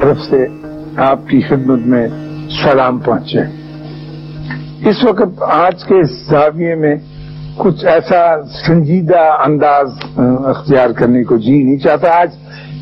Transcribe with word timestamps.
طرف 0.00 0.16
سے 0.30 0.46
آپ 0.96 1.28
کی 1.28 1.40
خدمت 1.40 1.86
میں 1.86 2.08
سلام 2.64 2.98
پہنچے۔ 2.98 3.38
اس 4.88 5.04
وقت 5.04 5.42
آج 5.42 5.84
کے 5.84 6.02
زاویے 6.30 6.74
میں 6.74 6.96
کچھ 7.56 7.84
ایسا 7.84 8.42
سنجیدہ 8.66 9.36
انداز 9.46 9.90
اختیار 10.44 10.90
کرنے 10.90 11.24
کو 11.24 11.36
جی 11.36 11.62
نہیں 11.62 11.76
چاہتا۔ 11.76 12.20
آج 12.20 12.30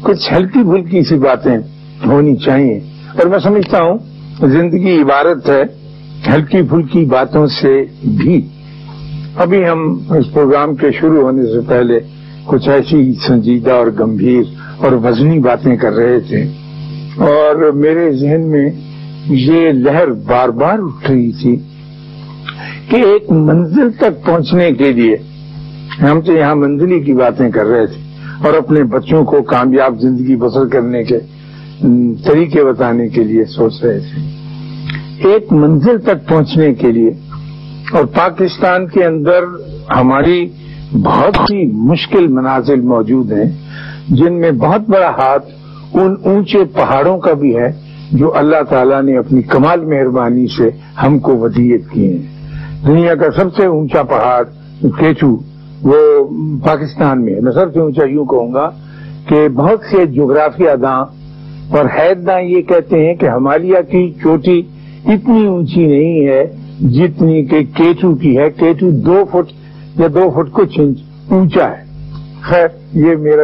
کچھ 0.02 0.32
ہلکی 0.32 0.62
پھلکی 0.62 1.02
سی 1.02 1.14
باتیں 1.14 1.58
ہونی 2.06 2.36
چاہیے۔ 2.36 2.80
اور 3.18 3.26
میں 3.26 3.38
سمجھتا 3.38 3.78
ہوں 3.82 3.98
زندگی 4.40 5.02
عبارت 5.02 5.50
ہے، 5.50 5.62
ہلکی 6.34 6.62
پھلکی 6.62 7.04
باتوں 7.04 7.46
سے 7.46 7.84
بھی۔ 8.04 8.48
ابھی 9.36 9.68
ہم 9.68 9.98
اس 10.10 10.32
پروگرام 10.32 10.74
کے 10.74 10.86
شروع 10.92 11.22
ہونے 11.22 11.42
سے 11.42 11.60
پہلے 11.68 12.00
کچھ 12.46 12.68
ایسی 12.68 13.12
سنجیدہ 13.26 13.70
اور 13.70 13.86
گمبھیر 14.00 14.42
اور 14.78 14.92
وزنی 14.92 15.38
باتیں 15.38 15.76
کر 15.76 15.92
رہے 15.92 16.20
تھے۔ 16.20 16.44
اور 17.16 17.70
میرے 17.72 18.12
ذہن 18.12 18.40
میں 18.40 18.70
یہ 19.24 19.70
لہر 19.72 20.10
بار 20.10 20.48
بار 20.48 20.78
اٹھ 20.78 21.10
رہی 21.10 21.32
تھی 21.32 21.56
کہ 22.88 22.96
ایک 22.96 23.30
منزل 23.30 23.90
تک 23.92 24.26
پہنچنے 24.26 24.70
کے 24.70 24.92
لیے 24.92 25.16
ہم 26.02 26.20
تو 26.20 26.32
یہاں 26.32 26.54
منزلی 26.54 27.00
کی 27.00 27.12
باتیں 27.12 27.50
کر 27.50 27.64
رہے 27.64 27.86
تھے 27.86 28.00
اور 28.44 28.54
اپنے 28.54 28.82
بچوں 28.82 29.24
کو 29.24 29.42
کامیاب 29.42 30.00
زندگی 30.00 30.36
بسر 30.36 30.66
کرنے 30.66 31.04
کے 31.04 31.18
طریقے 32.24 32.64
بتانے 32.64 33.08
کے 33.08 33.24
لیے 33.24 33.44
سوچ 33.44 33.84
رہے 33.84 33.98
تھے۔ 33.98 34.42
ایک 35.28 35.52
منزل 35.52 35.98
تک 35.98 36.28
پہنچنے 36.28 36.74
کے 36.74 36.92
لیے 36.92 37.10
اور 37.92 38.04
پاکستان 38.04 38.86
کے 38.86 39.04
اندر 39.04 39.44
ہماری 39.96 40.48
بہت 40.92 41.36
سی 41.36 41.66
مشکل 41.72 42.26
منازل 42.28 42.80
موجود 42.80 43.32
ہیں، 43.32 43.50
جن 44.08 44.40
میں 44.40 44.50
بہت 44.50 44.80
بڑا 44.88 45.10
ہاتھ 45.10 45.44
ان 45.94 46.14
اونچے 46.24 46.64
پہاڑوں 46.64 47.18
کا 47.18 47.32
بھی 47.32 47.56
ہے، 47.56 47.68
جو 48.12 48.36
اللہ 48.36 48.62
تعالیٰ 48.68 49.02
نے 49.02 49.16
اپنی 49.16 49.42
کمال 49.42 49.84
مہربانی 49.84 50.46
سے 50.46 50.70
ہم 51.02 51.18
کو 51.18 51.36
ودیت 51.36 51.90
کیے 51.90 52.16
ہیں۔ 52.16 52.86
دنیا 52.86 53.14
کا 53.14 53.30
سب 53.36 53.54
سے 53.56 53.66
اونچا 53.66 54.02
پہاڑ 54.02 54.42
کیچو، 54.98 55.36
وہ 55.82 55.96
پاکستان 56.64 57.24
میں 57.24 57.34
ہے۔ 57.34 57.40
میں 57.40 57.52
سب 57.52 57.74
سے 57.74 57.80
اونچا 57.80 58.04
یوں 58.04 58.24
کہوں 58.24 58.54
گا 58.54 58.68
کہ 59.28 59.48
بہت 59.48 59.80
سے 59.90 60.06
جغرافیہ 60.06 60.74
داں 60.82 61.04
اور 61.70 61.84
حید 61.84 62.26
داں 62.26 62.40
یہ 62.42 62.62
کہتے 62.62 63.06
ہیں 63.06 63.14
کہ 63.14 63.28
ہمالیہ 63.28 63.80
کی 63.90 64.12
چوٹی 64.22 64.62
اتنی 65.04 65.46
اونچی 65.46 65.86
نہیں 65.86 66.26
ہے 66.26 66.61
جتنی 66.82 67.44
کہ 67.44 67.62
کیچو 67.76 68.14
کی 68.14 68.36
ہے 68.38 68.50
کیچو 68.50 68.90
دو 68.90 69.24
فٹ 69.32 69.52
یا 70.00 70.06
دو 70.14 70.28
فٹ 70.30 70.52
کچھ 70.52 70.80
انچ 70.80 70.98
اونچا 71.28 71.68
ہے۔ 71.70 71.84
خیر، 72.42 72.66
یہ 72.92 73.16
میرا 73.16 73.42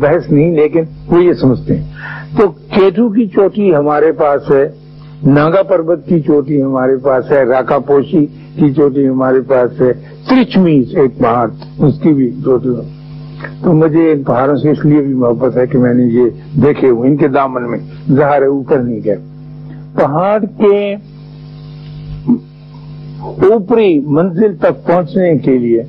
بحث 0.00 0.30
نہیں، 0.30 0.52
لیکن 0.52 0.84
وہ 1.06 1.22
یہ 1.24 1.32
سمجھتے 1.32 1.78
ہیں۔ 1.78 2.36
تو 2.36 2.48
کیٹو 2.48 3.08
کی 3.08 3.26
چوٹی 3.26 3.74
ہمارے 3.74 4.12
پاس 4.12 4.50
ہے، 4.50 4.68
ناگا 5.26 5.62
پروت 5.62 6.06
کی 6.06 6.20
چوٹی 6.20 6.62
ہمارے 6.62 6.96
پاس 6.96 7.30
ہے، 7.30 7.42
راکا 7.44 7.78
پوشی 7.78 8.26
کی 8.56 8.72
چوٹی 8.74 9.08
ہمارے 9.08 9.40
پاس 9.40 9.80
ہے 9.80 9.92
ترچمیز 10.28 10.96
ایک 10.96 11.18
پہاڑ، 11.18 11.48
اس 11.78 12.00
کی 12.02 12.12
بھی 12.12 12.30
چوٹی 12.44 12.74
تو 13.62 13.72
مجھے 13.72 14.12
ان 14.12 14.22
پہاڑوں 14.22 14.56
سے 14.56 14.70
اس 14.70 14.84
لیے 14.84 15.00
بھی 15.00 15.14
محبت 15.14 15.56
ہے 15.56 15.66
کہ 15.66 15.78
میں 15.78 15.94
نے 15.94 16.04
یہ 16.04 16.30
دیکھے 16.62 16.88
ہوئے، 16.88 17.10
ان 17.10 17.16
کے 17.16 17.28
دامن 17.28 17.70
میں 17.70 17.78
زہر 18.08 18.42
اوپر 18.42 18.78
نہیں 18.78 19.00
گئے 19.04 19.16
پہاڑ 19.94 20.38
کے 20.58 20.94
اوپری 23.20 23.98
منزل 24.06 24.56
تک 24.56 24.86
پہنچنے 24.86 25.36
کے 25.44 25.56
لیے 25.58 25.82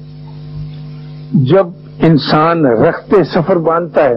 جب 1.50 1.68
انسان 2.08 2.66
رکھتے 2.66 3.24
سفر 3.34 3.58
باندھتا 3.68 4.04
ہے 4.04 4.16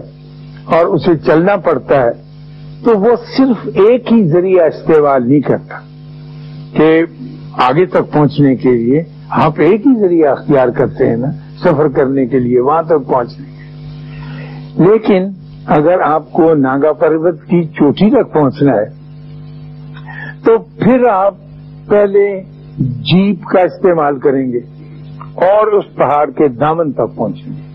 اور 0.75 0.85
اسے 0.85 1.11
چلنا 1.25 1.55
پڑتا 1.65 2.01
ہے، 2.03 2.11
تو 2.83 2.97
وہ 2.99 3.15
صرف 3.37 3.67
ایک 3.85 4.11
ہی 4.11 4.23
ذریعہ 4.29 4.65
استعمال 4.67 5.27
نہیں 5.27 5.41
کرتا 5.47 5.79
کہ 6.77 6.89
آگے 7.65 7.85
تک 7.85 8.11
پہنچنے 8.13 8.55
کے 8.55 8.71
لیے 8.77 9.03
آپ 9.43 9.59
ایک 9.65 9.85
ہی 9.87 9.93
ذریعہ 9.99 10.31
اختیار 10.31 10.69
کرتے 10.77 11.09
ہیں 11.09 11.17
نا، 11.17 11.31
سفر 11.63 11.87
کرنے 11.95 12.25
کے 12.25 12.39
لیے، 12.39 12.59
وہاں 12.59 12.81
تک 12.87 13.07
پہنچنے 13.09 13.45
کے 13.57 14.83
لیکن 14.85 15.29
اگر 15.75 16.01
آپ 16.01 16.31
کو 16.31 16.53
ناگا 16.55 16.91
پروت 16.99 17.43
کی 17.49 17.63
چوٹی 17.77 18.09
تک 18.11 18.33
پہنچنا 18.33 18.73
ہے، 18.73 18.89
تو 20.45 20.57
پھر 20.79 21.05
آپ 21.11 21.35
پہلے 21.89 22.25
جیپ 22.79 23.45
کا 23.45 23.61
استعمال 23.61 24.19
کریں 24.19 24.51
گے 24.51 24.57
اور 25.35 25.67
اس 25.67 25.95
پہاڑ 25.95 26.29
کے 26.29 26.47
دامن 26.47 26.91
تک 26.91 27.15
پہنچیں 27.15 27.51
گے۔ 27.51 27.73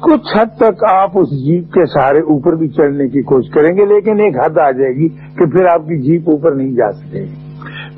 کچھ 0.00 0.36
حد 0.36 0.56
تک 0.56 0.84
آپ 0.92 1.10
اس 1.14 1.30
جیپ 1.30 1.72
کے 1.72 1.86
سہارے 1.86 2.18
اوپر 2.18 2.54
بھی 2.54 2.68
چڑھنے 2.68 3.08
کی 3.08 3.22
کوشش 3.22 3.50
کریں 3.50 3.76
گے، 3.76 3.84
لیکن 3.84 4.20
ایک 4.20 4.36
حد 4.36 4.58
آ 4.58 4.70
جائے 4.70 4.94
گی 4.94 5.08
کہ 5.08 5.46
پھر 5.46 5.66
آپ 5.66 5.80
کی 5.80 6.02
جیپ 6.02 6.30
اوپر 6.30 6.52
نہیں 6.52 6.72
جا 6.72 6.92
سکے۔ 6.92 7.20
گی 7.20 7.34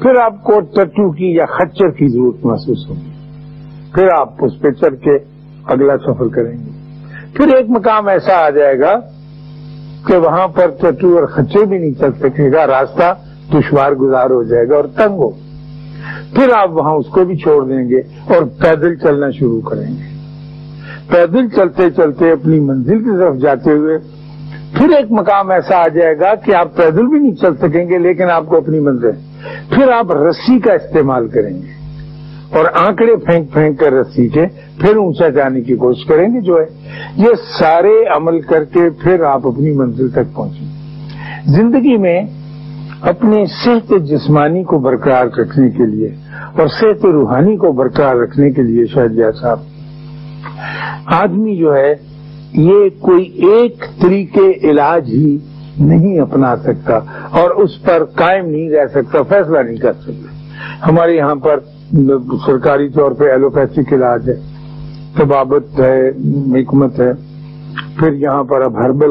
پھر 0.02 0.16
آپ 0.24 0.44
کو 0.44 0.60
ٹٹو 0.60 1.10
کی 1.10 1.34
یا 1.34 1.44
خچر 1.46 1.90
کی 1.90 2.08
ضرورت 2.08 2.44
محسوس 2.44 2.88
ہوگی۔ 2.88 3.10
پھر 3.94 4.08
آپ 4.18 4.28
اس 4.38 4.60
پہ 4.60 4.70
چڑھ 4.70 4.94
کے 4.94 5.16
اگلا 5.64 5.96
سفر 5.96 6.28
کریں 6.28 6.52
گے۔ 6.52 6.70
پھر 7.36 7.56
ایک 7.56 7.66
مقام 7.68 8.08
ایسا 8.08 8.46
آ 8.46 8.50
جائے 8.50 8.80
گا 8.80 9.00
کہ 10.06 10.16
وہاں 10.16 10.48
پر 10.48 10.70
ٹٹو 10.80 11.18
اور 11.18 11.26
خچے 11.26 11.66
بھی 11.66 11.78
نہیں 11.78 11.92
چل 11.92 12.12
سکے 12.12 12.52
گا، 12.52 12.66
راستہ 12.66 13.14
دشوار 13.52 13.92
گزار 13.92 14.30
ہو 14.30 14.42
جائے 14.42 14.68
گا 14.68 14.76
اور 14.76 14.84
تنگ 14.84 15.14
ہو۔ 15.14 15.30
پھر 16.34 16.48
آپ 16.56 16.70
وہاں 16.70 16.94
اس 16.94 17.06
کو 17.06 17.24
بھی 17.24 17.36
چھوڑ 17.36 17.68
دیں 17.68 17.88
گے 17.88 17.98
اور 18.34 18.42
پیدل 18.42 18.96
چلنا 18.96 19.30
شروع 19.30 19.60
کریں 19.60 19.88
گے۔ 19.88 20.10
پیدل 21.08 21.48
چلتے 21.48 21.90
چلتے 21.90 22.30
اپنی 22.30 22.60
منزل 22.60 22.98
کی 22.98 23.10
طرف 23.18 23.36
جاتے 23.36 23.70
ہوئے 23.70 23.98
پھر 24.78 24.88
ایک 24.88 25.06
مقام 25.10 25.50
ایسا 25.50 25.76
آ 25.76 25.88
جائے 25.88 26.18
گا 26.18 26.34
کہ 26.34 26.54
آپ 26.54 26.76
پیدل 26.76 27.06
بھی 27.06 27.18
نہیں 27.18 27.34
چل 27.34 27.56
سکیں 27.56 27.88
گے، 27.88 27.98
لیکن 27.98 28.30
آپ 28.30 28.46
کو 28.46 28.56
اپنی 28.56 28.80
منزل۔ 28.80 29.10
پھر 29.68 29.88
آپ 29.92 30.12
رسی 30.12 30.58
کا 30.58 30.72
استعمال 30.72 31.28
کریں 31.28 31.62
گے۔ 31.62 31.80
اور 32.50 32.64
آنکڑے 32.74 33.16
پھینک 33.16 33.52
پھینک 33.52 33.80
کر 33.80 33.92
رسی 33.92 34.28
کے 34.28 34.46
پھر 34.80 34.96
اونچا 34.96 35.28
جانے 35.28 35.60
کی 35.60 35.76
کوشش 35.76 36.04
کریں 36.04 36.34
گے 36.34 36.40
جو 36.40 36.56
ہے۔ 36.60 36.88
یہ 37.16 37.28
سارے 37.58 38.04
عمل 38.16 38.40
کر 38.40 38.64
کے 38.64 38.90
پھر 38.90 39.22
آپ 39.22 39.46
اپنی 39.46 39.72
منزل 39.72 40.08
تک 40.08 40.34
پہنچیں۔ 40.34 40.66
زندگی 41.46 41.96
میں 41.96 42.22
اپنے 43.00 43.44
صحت 43.64 43.92
جسمانی 44.04 44.64
کو 44.64 44.78
برقرار 44.78 45.26
رکھنے 45.26 45.70
کے 45.70 45.86
لیے 45.86 46.14
اور 46.58 46.66
صحت 46.66 47.04
روحانی 47.04 47.56
کو 47.56 47.72
برقرار 47.72 48.16
رکھنے 48.16 48.50
کے 48.50 48.62
لیے 48.62 48.86
شاید 48.86 49.20
صاحب۔ 49.40 49.58
آدمی 51.06 51.56
جو 51.56 51.74
ہے، 51.76 51.94
یہ 52.52 52.88
کوئی 53.00 53.24
ایک 53.24 53.84
طریقے 54.00 54.70
علاج 54.70 55.08
ہی 55.08 55.38
نہیں 55.78 56.20
اپنا 56.20 56.56
سکتا 56.56 56.98
اور 57.30 57.50
اس 57.50 57.82
پر 57.82 58.04
قائم 58.04 58.46
نہیں 58.46 58.70
رہ 58.70 58.86
سکتا، 58.86 59.22
فیصلہ 59.22 59.58
نہیں 59.58 59.76
کر 59.76 59.92
سکتا۔ 59.92 60.88
ہمارے 60.88 61.16
یہاں 61.16 61.34
پر 61.34 61.58
سرکاری 62.46 62.88
طور 62.88 63.12
پہ 63.12 63.24
ایلوپیتھک 63.24 63.92
علاج 63.92 64.30
ہے، 64.30 64.34
طبابت 65.16 65.80
ہے، 65.80 66.08
حکمت 66.54 67.00
ہے۔ 67.00 67.12
پھر 67.98 68.12
یہاں 68.12 68.44
پر 68.44 68.60
اب 68.60 68.78
ہربل 68.84 69.10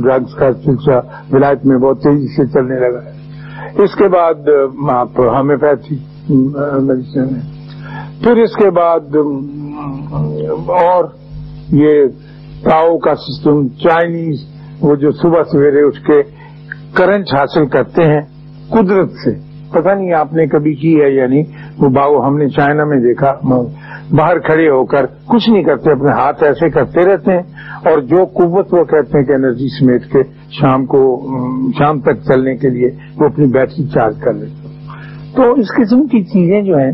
ڈرگس 0.00 0.34
کا 0.34 0.52
سلسلہ 0.64 1.00
ولایت 1.32 1.64
میں 1.66 1.78
بہت 1.78 2.02
تیزی 2.02 2.26
سے 2.36 2.46
چلنے 2.46 2.80
لگا 2.80 3.02
ہے۔ 3.04 3.82
اس 3.82 3.94
کے 3.94 4.08
بعد 4.08 4.48
آپ 4.90 5.20
ہومیوپیتھی 5.20 5.96
میڈیسن 6.28 7.34
ہے 7.36 7.40
پھر 8.24 8.36
اس 8.36 8.56
کے 8.56 8.70
بعد 8.70 9.16
اور 10.68 11.04
یہ 11.68 12.04
تاؤ 12.64 12.98
کا 12.98 13.14
سسٹم، 13.14 13.68
چائنیز، 13.68 14.44
وہ 14.80 14.94
جو 14.94 15.10
صبح 15.12 15.42
سویرے 15.52 15.82
اٹھ 15.82 16.02
کے 16.06 16.22
کرنٹ 16.94 17.34
حاصل 17.34 17.66
کرتے 17.66 18.02
ہیں، 18.02 18.20
قدرت 18.70 19.10
سے۔ 19.24 19.30
پتہ 19.70 19.88
نہیں 19.88 20.12
آپ 20.12 20.32
نے 20.32 20.46
کبھی 20.46 20.74
کی 20.74 21.00
ہے 21.00 21.10
یا 21.10 21.26
نہیں، 21.26 21.42
وہ 21.78 21.88
باؤ 21.88 22.20
ہم 22.26 22.36
نے 22.38 22.48
چائنا 22.48 22.84
میں 22.84 22.98
دیکھا 23.00 23.32
باہر 24.12 24.38
کھڑے 24.38 24.68
ہو 24.70 24.84
کر 24.84 25.06
کچھ 25.26 25.50
نہیں 25.50 25.62
کرتے، 25.62 25.92
اپنے 25.92 26.10
ہاتھ 26.10 26.44
ایسے 26.44 26.70
کرتے 26.70 27.06
رہتے 27.06 27.32
ہیں۔ 27.32 27.42
اور 27.84 28.00
جو 28.00 28.24
قوت 28.24 28.74
وہ 28.74 28.84
کہتے 28.84 29.18
ہیں 29.18 29.24
کہ 29.24 29.32
انرجی 29.32 29.66
سمیٹ 29.78 30.02
کے 30.12 30.22
شام 30.50 30.86
کو، 30.86 31.26
شام 31.78 32.00
تک 32.00 32.14
چلنے 32.28 32.56
کے 32.56 32.68
لیے 32.68 32.90
وہ 33.20 33.26
اپنی 33.26 33.46
بیٹری 33.46 33.86
چارج 33.86 34.14
کر 34.20 34.32
لیتے 34.32 34.68
تو 35.36 35.52
اس 35.52 35.66
قسم 35.76 36.06
کی 36.06 36.24
چیزیں 36.24 36.62
جو 36.62 36.76
ہیں، 36.76 36.92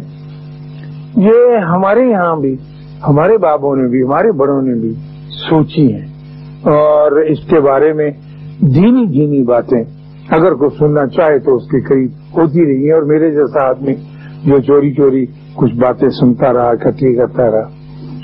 یہ 1.16 1.56
ہمارے 1.58 2.00
یہاں 2.00 2.36
بھی، 2.36 2.56
ہمارے 3.08 3.38
بابوں 3.38 3.76
نے 3.76 3.88
بھی، 3.88 4.02
ہمارے 4.02 4.32
بڑوں 4.32 4.62
نے 4.62 4.74
بھی 4.74 4.92
سوچی 5.28 5.92
ہیں۔ 5.92 6.06
اور 6.62 7.12
اس 7.12 7.38
کے 7.50 7.60
بارے 7.60 7.92
میں 7.92 8.10
دینی 8.60 9.06
دینی 9.06 9.42
باتیں 9.42 9.84
اگر 10.28 10.54
کوئی 10.54 10.78
سننا 10.78 11.06
چاہے 11.06 11.38
تو 11.38 11.54
اس 11.54 11.62
کے 11.62 11.80
قریب 11.80 12.10
ہوتی 12.36 12.66
رہی 12.66 12.84
ہیں۔ 12.84 12.92
اور 12.92 13.02
میرے 13.02 13.30
جیسا 13.30 13.68
آدمی 13.68 13.94
جو 14.44 14.60
چوری 14.60 14.92
چوری 14.92 15.26
کچھ 15.58 15.74
باتیں 15.74 16.08
سنتا 16.08 16.52
رہا 16.52 16.68
اکٹھی 16.68 17.14
کرتا 17.14 17.50
رہا۔ 17.50 17.68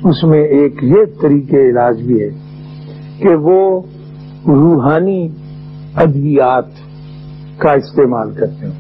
اس 0.05 0.25
میں 0.25 0.45
ایک 0.45 0.75
یہ 0.83 1.05
طریقے 1.21 1.71
علاج 1.71 2.03
بھی 2.03 2.23
ہے 2.23 2.31
کہ 3.19 3.35
وہ 3.35 3.83
روحانی 4.47 5.29
ادویات 5.95 6.65
کا 7.59 7.73
استعمال 7.73 8.31
کرتے 8.35 8.67
ہیں۔ 8.67 8.73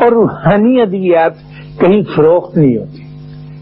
اور 0.00 0.12
روحانی 0.12 0.80
ادویات 0.80 1.32
کہیں 1.80 2.02
فروخت 2.16 2.56
نہیں 2.56 2.76
ہوتی، 2.76 3.02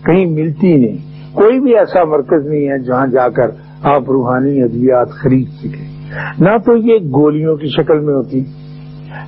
کہیں 0.04 0.26
ملتی 0.26 0.76
نہیں۔ 0.76 0.96
کوئی 1.34 1.60
بھی 1.60 1.78
ایسا 1.78 2.04
مرکز 2.04 2.46
نہیں 2.46 2.68
ہے 2.68 2.78
جہاں 2.78 3.06
جا 3.06 3.28
کر 3.28 3.50
آپ 3.82 4.10
روحانی 4.10 4.62
ادویات 4.62 5.10
خرید 5.10 5.48
سکیں۔ 5.48 6.10
نہ 6.38 6.58
تو 6.66 6.76
یہ 6.76 6.98
گولیوں 6.98 7.56
کی 7.56 7.66
شکل 7.66 7.98
میں 7.98 8.14
ہوتی، 8.14 8.40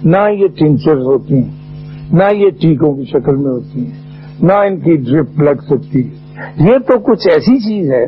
نہ 0.04 0.30
یہ 0.30 0.46
ٹینچر 0.58 0.96
ہوتی 0.96 1.34
ہیں 1.34 1.50
نہ 2.12 2.34
یہ 2.34 2.50
ٹیکوں 2.50 2.94
کی 2.94 3.04
شکل 3.04 3.36
میں 3.36 3.50
ہوتی۔ 3.50 3.86
ہیں 3.86 4.05
نہ 4.42 4.52
ان 4.52 4.78
کی 4.80 4.96
ڈرپ 4.96 5.42
لگ 5.42 5.62
سکتی 5.68 6.00
یہ 6.60 6.78
تو 6.78 6.98
کچھ 6.98 7.26
ایسی 7.28 7.58
چیز 7.58 7.90
ہے 7.92 8.04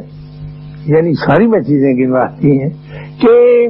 یعنی 0.86 1.12
ساری 1.14 1.46
میں 1.46 1.60
چیزیں 1.60 1.92
گنواتی 1.92 2.60
ہیں، 2.60 2.68
کہ 3.20 3.66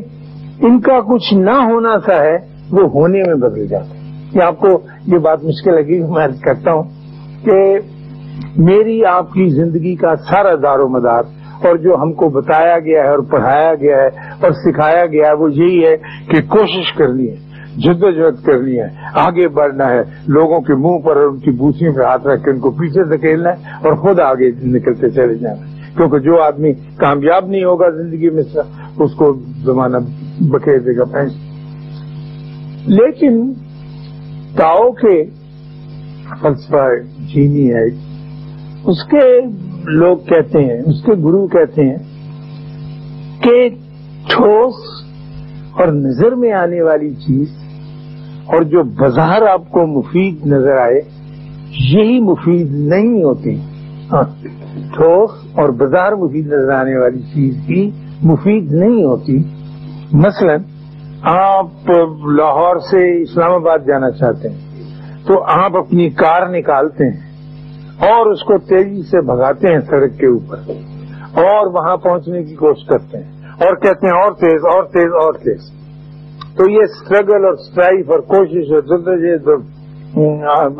ان 0.66 0.80
کا 0.80 0.98
کچھ 1.00 1.32
نہ 1.34 1.56
ہونا 1.70 1.94
سا 2.06 2.16
ہے، 2.24 2.36
وہ 2.70 2.88
ہونے 2.90 3.22
میں 3.26 3.34
بدل 3.34 3.66
جاتا 3.66 3.94
ہے۔ 3.94 4.42
آپ 4.44 4.58
کو 4.60 4.68
یہ 5.06 5.18
بات 5.18 5.44
مشکل 5.44 5.74
لگی، 5.74 6.00
میں 6.08 6.26
کرتا 6.44 6.72
ہوں 6.72 6.82
کہ 7.44 7.58
میری 8.56 9.04
آپ 9.04 9.32
کی 9.32 9.48
زندگی 9.48 9.94
کا 9.94 10.14
سارا 10.30 10.54
دار 10.54 10.78
و 10.78 10.88
مدار 10.88 11.22
اور 11.66 11.76
جو 11.76 11.96
ہم 12.02 12.12
کو 12.12 12.28
بتایا 12.28 12.78
گیا 12.78 13.02
ہے 13.04 13.08
اور 13.08 13.18
پڑھایا 13.18 13.74
گیا 13.74 13.96
ہے 13.96 14.08
اور 14.42 14.50
سکھایا 14.64 15.06
گیا 15.06 15.28
ہے، 15.28 15.34
وہ 15.34 15.52
یہی 15.52 15.84
ہے 15.84 15.96
کہ 16.30 16.42
کوشش 16.48 16.92
کرنی 16.92 17.28
ہے 17.30 17.36
جدوجہد 17.76 18.44
کرنی 18.44 18.78
ہے، 18.78 18.88
آگے 19.14 19.48
بڑھنا 19.48 19.90
ہے۔ 19.90 20.02
لوگوں 20.26 20.60
کے 20.60 20.74
منہ 20.74 20.98
پر 20.98 21.16
اور 21.16 21.28
ان 21.28 21.38
کی 21.38 21.50
بوسیوں 21.50 21.94
پہ 21.94 22.00
ہاتھ 22.02 22.26
رکھ 22.26 22.44
کے 22.44 22.50
ان 22.50 22.60
کو 22.60 22.70
پیچھے 22.70 23.16
دھکیلنا 23.16 23.50
ہے 23.50 23.54
اور 23.54 23.92
خود 23.92 24.20
آگے 24.20 24.50
نکلتے 24.62 25.10
چلے 25.10 25.34
جانا 25.34 25.66
ہے۔ 25.66 25.78
کیونکہ 25.96 26.18
جو 26.18 26.42
آدمی 26.42 26.72
کامیاب 26.72 27.46
نہیں 27.46 27.64
ہوگا 27.64 27.88
زندگی 27.90 28.30
میں، 28.30 28.42
اس 28.98 29.14
کو 29.14 29.38
زمانہ 29.64 29.96
بکھیر 30.40 30.78
دے 30.78 30.96
گا 30.96 31.04
پینس 31.04 31.32
لیکن 32.86 33.52
تاؤ 34.56 34.90
کے 34.90 35.24
فلسفہ 36.42 36.88
جینی 37.34 37.74
ہے۔ 37.74 37.84
اس 38.84 39.04
کے 39.04 39.40
لوگ 39.84 40.16
کہتے 40.16 40.58
ہیں، 40.58 40.80
اس 40.86 41.02
کے 41.02 41.12
گرو 41.12 41.46
کہتے 41.46 41.82
ہیں 41.82 41.96
کہ 43.42 43.68
ٹھوس 44.30 44.74
اور 45.72 45.88
نظر 45.88 46.32
میں 46.32 46.52
آنے 46.52 46.82
والی 46.82 47.10
چیز 47.14 47.48
اور 48.46 48.62
جو 48.62 48.82
بظاہر 48.82 49.42
آپ 49.42 49.70
کو 49.70 49.86
مفید 49.86 50.46
نظر 50.46 50.76
آئے، 50.76 51.00
یہی 51.70 52.20
مفید 52.20 52.72
نہیں 52.72 53.22
ہوتی 53.22 53.60
ہاں، 54.12 54.22
ٹھوس 54.94 55.30
اور 55.52 55.68
بظاہر 55.68 56.14
مفید 56.14 56.46
نظر 56.46 56.70
آنے 56.70 56.96
والی 56.96 57.20
چیز 57.34 57.56
بھی 57.66 57.90
مفید 58.22 58.72
نہیں 58.72 59.04
ہوتی۔ 59.04 59.38
مثلا، 60.12 60.54
آپ 61.22 61.90
لاہور 62.26 62.78
سے 62.78 63.22
اسلام 63.22 63.52
آباد 63.52 63.78
جانا 63.86 64.10
چاہتے 64.10 64.48
ہیں، 64.48 64.58
تو 65.26 65.42
آپ 65.42 65.76
اپنی 65.76 66.10
کار 66.10 66.46
نکالتے 66.46 67.04
ہیں 67.04 67.20
اور 67.98 68.26
اس 68.26 68.40
کو 68.40 68.58
تیزی 68.58 69.02
سے 69.02 69.20
بھگاتے 69.20 69.68
ہیں 69.68 69.80
سڑک 69.80 70.18
کے 70.18 70.26
اوپر 70.26 70.56
اور 71.32 71.66
وہاں 71.66 71.96
پہنچنے 71.96 72.44
کی 72.44 72.54
کوشش 72.54 72.86
کرتے 72.86 73.18
ہیں۔ 73.18 73.37
اور 73.60 73.76
کہتے 73.76 74.06
ہیں 74.06 74.14
اور 74.14 74.32
تیز 74.32 74.60
اور 74.74 74.82
تیز 74.84 75.12
اور 75.22 75.32
تیز۔ 75.32 75.78
تو 76.56 76.70
یہ 76.70 76.78
اسٹرگل 76.78 77.44
اور 77.44 77.52
اسٹرائف 77.52 78.10
اور 78.10 78.18
کوشش 78.18 78.72
اور 78.72 78.80
جدوجہد 78.80 79.48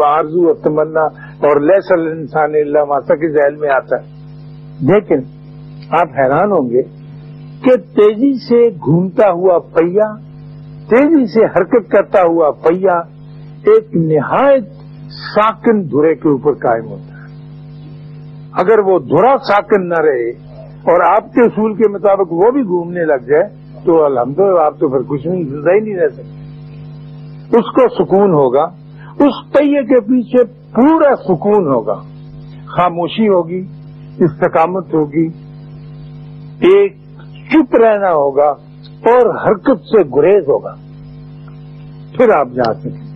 آرزو 0.02 0.46
اور 0.46 0.54
تمنا 0.54 1.00
اور 1.46 1.60
لیسل 1.60 2.19
انسان 2.19 2.54
اللہ 2.54 2.84
ماسا 2.84 3.14
کے 3.14 3.28
ذہن 3.28 3.60
میں 3.60 3.69
آتا 3.70 3.96
ہے۔ 3.96 4.06
لیکن 4.80 5.19
آپ 5.90 6.08
حیران 6.19 6.52
ہوں 6.52 6.70
گے 6.70 6.82
کہ 7.62 7.76
تیزی 7.76 8.38
سے 8.48 8.69
گھومتا 8.69 9.30
ہوا 9.30 9.58
پہیا، 9.58 10.16
تیزی 10.90 11.26
سے 11.26 11.44
حرکت 11.44 11.90
کرتا 11.90 12.20
ہوا 12.20 12.50
پہیا 12.50 12.98
ایک 13.66 13.96
نہایت 13.96 14.64
ساکن 15.08 15.90
دھرے 15.90 16.14
کے 16.14 16.28
اوپر 16.28 16.52
قائم 16.52 16.86
ہوتا 16.86 17.12
ہے۔ 17.12 17.19
اگر 18.52 18.78
وہ 18.78 18.98
دھرا 18.98 19.36
ساکن 19.36 19.88
نہ 19.88 20.00
رہے 20.00 20.47
اور 20.88 21.00
آپ 21.00 21.32
کے 21.35 21.40
اصول 21.40 21.75
کے 21.75 21.88
مطابق 21.88 22.32
وہ 22.32 22.50
بھی 22.50 22.62
گھومنے 22.62 23.05
لگ 23.05 23.25
جائے، 23.26 23.44
تو 23.85 24.05
الحمد 24.05 24.40
آپ 24.64 24.79
تو 24.79 24.88
پھر 24.88 24.99
کچھ 25.08 25.26
نہیں، 25.26 25.43
زندہ 25.43 25.70
ہی 25.70 25.81
نہیں 25.81 25.96
رہ 25.96 26.08
سکتے۔ 26.08 26.38
اس 27.58 27.73
کو 27.73 28.05
سکون 28.05 28.32
ہوگا، 28.32 28.62
اس 29.19 29.52
پہیے 29.52 29.82
کے 29.82 30.00
پیچھے 30.00 30.44
پورا 30.44 31.17
سکون 31.17 31.67
ہوگا۔ 31.67 31.94
خاموشی 32.67 33.29
ہوگی، 33.29 33.67
استقامت 34.19 34.94
ہوگی، 34.94 35.29
ایک 36.61 36.96
چپ 37.50 37.76
رہنا 37.76 38.12
ہوگا 38.12 38.49
اور 39.05 39.49
حرکت 39.49 39.81
سے 39.81 40.02
گریز 40.17 40.49
ہوگا۔ 40.49 40.75
پھر 42.17 42.37
آپ 42.37 42.49
جا 42.50 42.75
سکیں۔ 42.75 43.08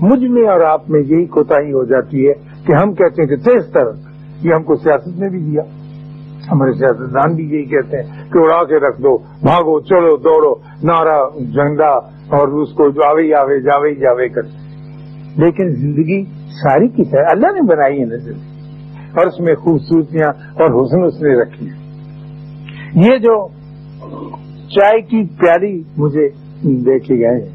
مجھ 0.00 0.24
میں 0.24 0.48
اور 0.48 0.60
آپ 0.60 0.90
میں 0.90 1.00
یہی 1.00 1.24
کوتاہی 1.24 1.72
ہو 1.72 1.84
جاتی 1.84 2.28
ہے 2.28 2.32
کہ 2.66 2.72
ہم 2.72 2.94
کہتے 2.94 3.22
ہیں 3.22 3.28
کہ 3.28 3.36
تیز 3.36 3.72
طرح 3.72 3.92
یہ 4.42 4.54
ہم 4.54 4.62
کو 4.62 4.74
سیاست 4.74 5.18
نے 5.18 5.28
بھی 5.28 5.38
دیا۔ 5.38 5.62
ہمارے 6.50 6.72
سیاستدان 6.78 7.34
بھی 7.34 7.44
یہی 7.46 7.64
کہتے 7.66 7.96
ہیں 7.98 8.06
کہ 8.32 8.38
اڑا 8.38 8.62
کے 8.68 8.78
رکھ 8.86 9.00
دو، 9.02 9.16
بھاگو 9.42 9.78
چلو 9.90 10.16
دوڑو 10.24 10.54
نارا 10.82 11.18
جھنڈا، 11.40 11.92
اور 12.36 12.46
اس 12.62 12.72
کو 12.76 12.88
جاوے 12.98 13.24
آوے 13.34 13.60
جاوے 13.62 13.94
جاوے 14.00 14.28
کرتے 14.34 15.42
لیکن 15.42 15.74
زندگی 15.76 16.22
ساری 16.54 16.88
کی 16.96 17.04
طرح 17.10 17.30
اللہ 17.30 17.52
نے 17.54 17.62
بنائی 17.68 18.00
ہے 18.00 18.04
نا 18.06 18.16
زندگی 18.24 18.52
اور 19.16 19.26
اس 19.26 19.40
میں 19.40 19.54
خوبصورتیاں 19.64 20.30
اور 20.54 20.68
حسن 20.74 21.04
اس 21.04 21.20
نے 21.22 21.34
رکھی 21.40 21.66
ہیں۔ 21.68 23.02
یہ 23.02 23.18
جو 23.24 23.34
چائے 24.74 25.00
کی 25.10 25.22
پیالی 25.40 25.74
مجھے 25.96 26.28
دے 26.86 26.98
کے 26.98 27.14
گئے 27.18 27.34
ہیں، 27.34 27.52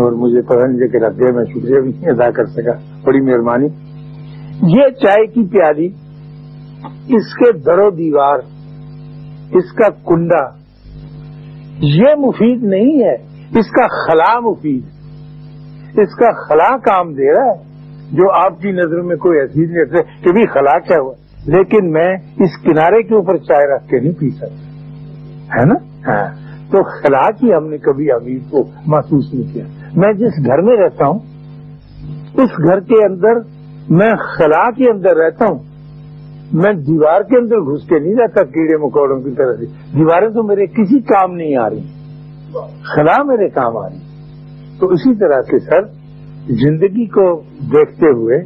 اور 0.00 0.12
مجھے 0.22 0.40
پتہ 0.42 0.66
نہیں 0.66 0.88
کہ 0.88 0.98
رکھ 1.04 1.18
دیا 1.18 1.32
میں 1.34 1.44
شکریہ 1.44 1.80
بھی 1.80 1.90
نہیں 1.90 2.10
ادا 2.10 2.30
کر 2.36 2.46
سکا، 2.56 2.74
بڑی 3.04 3.20
مہربانی۔ 3.26 3.68
یہ 4.74 4.88
چائے 5.02 5.26
کی 5.26 5.46
پیالی 5.52 5.88
اس 6.84 7.34
کے 7.34 7.52
در 7.52 7.78
و 7.78 7.90
دیوار، 7.90 8.38
اس 9.52 9.72
کا 9.72 9.88
کنڈا، 9.88 10.56
یہ 11.78 12.14
مفید 12.18 12.62
نہیں 12.62 13.04
ہے۔ 13.04 13.36
اس 13.58 13.70
کا 13.70 13.86
خلا 13.86 14.40
مفید 14.40 14.82
اس 15.98 16.14
کا 16.14 16.48
خلا 16.48 16.76
کام 16.76 17.12
دے 17.12 17.34
رہا 17.34 17.44
ہے۔ 17.44 17.66
جو 18.12 18.44
آپ 18.44 18.60
کی 18.60 18.72
نظر 18.72 19.00
میں 19.00 19.16
کوئی 19.16 19.38
ایسی 19.38 19.64
نہیں 19.64 19.78
رہتے 19.78 20.02
کہ 20.02 20.32
بھی 20.32 20.46
خلا 20.46 20.78
کیا 20.78 20.96
ہوا 21.00 21.12
لیکن 21.46 21.92
میں 21.92 22.14
اس 22.14 22.62
کنارے 22.62 23.02
کے 23.02 23.14
اوپر 23.14 23.36
چائے 23.36 23.74
رکھ 23.74 23.88
کے 23.88 24.00
نہیں 24.00 24.20
پی 24.20 24.30
سکتا۔ 24.30 24.54
ہے 25.58 25.64
نا؟ 25.64 25.74
ہاں۔ 26.06 26.34
تو 26.70 26.82
خلا 26.82 27.30
کی 27.30 27.54
ہم 27.54 27.66
نے 27.66 27.78
کبھی 27.78 28.12
امیر 28.12 28.38
کو 28.50 28.64
محسوس 28.86 29.34
نہیں 29.34 29.54
کیا۔ 29.54 29.64
میں 29.96 30.12
جس 30.12 30.46
گھر 30.46 30.62
میں 30.62 30.76
رہتا 30.76 31.06
ہوں، 31.06 31.18
اس 32.34 32.50
گھر 32.68 32.80
کے 32.80 33.04
اندر 33.04 33.34
میں 33.88 34.10
خلا 34.10 34.70
کے 34.70 34.90
اندر 34.90 35.16
رہتا 35.16 35.44
ہوں 35.44 35.58
میں 36.52 36.72
دیوار 36.72 37.20
کے 37.20 37.38
اندر 37.38 37.56
گھس 37.56 37.88
کے 37.88 37.98
نہیں 37.98 38.14
رہتا، 38.14 38.44
کیڑے 38.44 38.76
مکوڑوں 38.76 39.20
کی 39.20 39.30
طرح 39.30 39.52
سے۔ 39.52 39.66
دیواریں 39.66 40.28
تو 40.28 40.42
میرے 40.42 40.66
کسی 40.66 41.00
کام 41.00 41.34
نہیں 41.34 41.56
آ 41.56 41.70
رہی۔ 41.70 41.80
خلا 42.82 43.22
میرے 43.22 43.48
کام 43.48 43.76
آ 43.76 43.88
رہی۔ 43.88 43.98
تو 44.78 44.86
اسی 44.86 45.14
طرح 45.14 45.40
سے 45.42 45.58
سر، 45.58 45.82
زندگی 46.46 47.06
کو 47.06 47.40
دیکھتے 47.72 48.06
ہوئے 48.06 48.38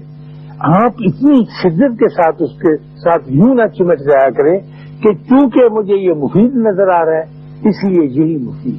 آپ 0.60 0.92
اتنی 0.98 1.44
شدت 1.44 1.98
کے 1.98 2.08
ساتھ 2.08 2.42
اس 2.42 2.58
کے 2.58 2.76
ساتھ 2.76 3.22
یوں 3.26 3.54
نہ 3.54 3.66
چمٹ 3.66 3.98
جایا 4.00 4.30
کریں 4.30 4.58
کہ 5.02 5.12
چونکہ 5.12 5.60
مجھے 5.72 5.94
یہ 5.94 6.12
مفید 6.12 6.54
نظر 6.54 6.88
آ 6.88 7.04
رہا 7.04 7.16
ہے، 7.16 7.24
اس 7.68 7.84
لیے 7.84 8.04
یہی 8.04 8.36
مفید۔ 8.36 8.76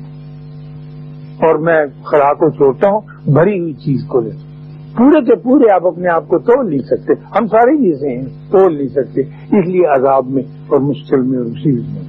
اور 1.44 1.56
میں 1.56 1.86
خلا 2.04 2.34
کو 2.34 2.50
چھوڑتا 2.50 2.90
ہوں، 2.90 3.02
بھری 3.34 3.60
ہوئی 3.60 3.74
چیز 3.74 4.04
کو 4.08 4.22
لیتا 4.22 4.38
ہوں۔ 4.44 4.51
پورے 4.98 5.22
کے 5.26 5.36
پورے 5.36 5.74
آپ 5.74 5.88
اپنے 5.88 6.08
آپ 6.10 6.28
کو 6.28 6.38
توڑ 6.38 6.70
نہیں 6.70 6.80
سکتے۔ 6.80 7.14
ہم 7.14 7.48
ساری 7.48 7.78
چیزیں 7.78 8.10
ہیں 8.10 8.52
توڑ 8.52 8.72
نہیں 8.72 8.88
سکتے۔ 8.88 9.22
اس 9.22 9.68
لیے 9.68 9.86
عذاب 9.86 10.28
میں 10.28 10.44
اور 10.44 10.80
مشکل 10.80 11.22
میں 11.22 11.38
اور 11.38 11.46
مصیبت 11.46 11.94
میں۔ 11.94 12.02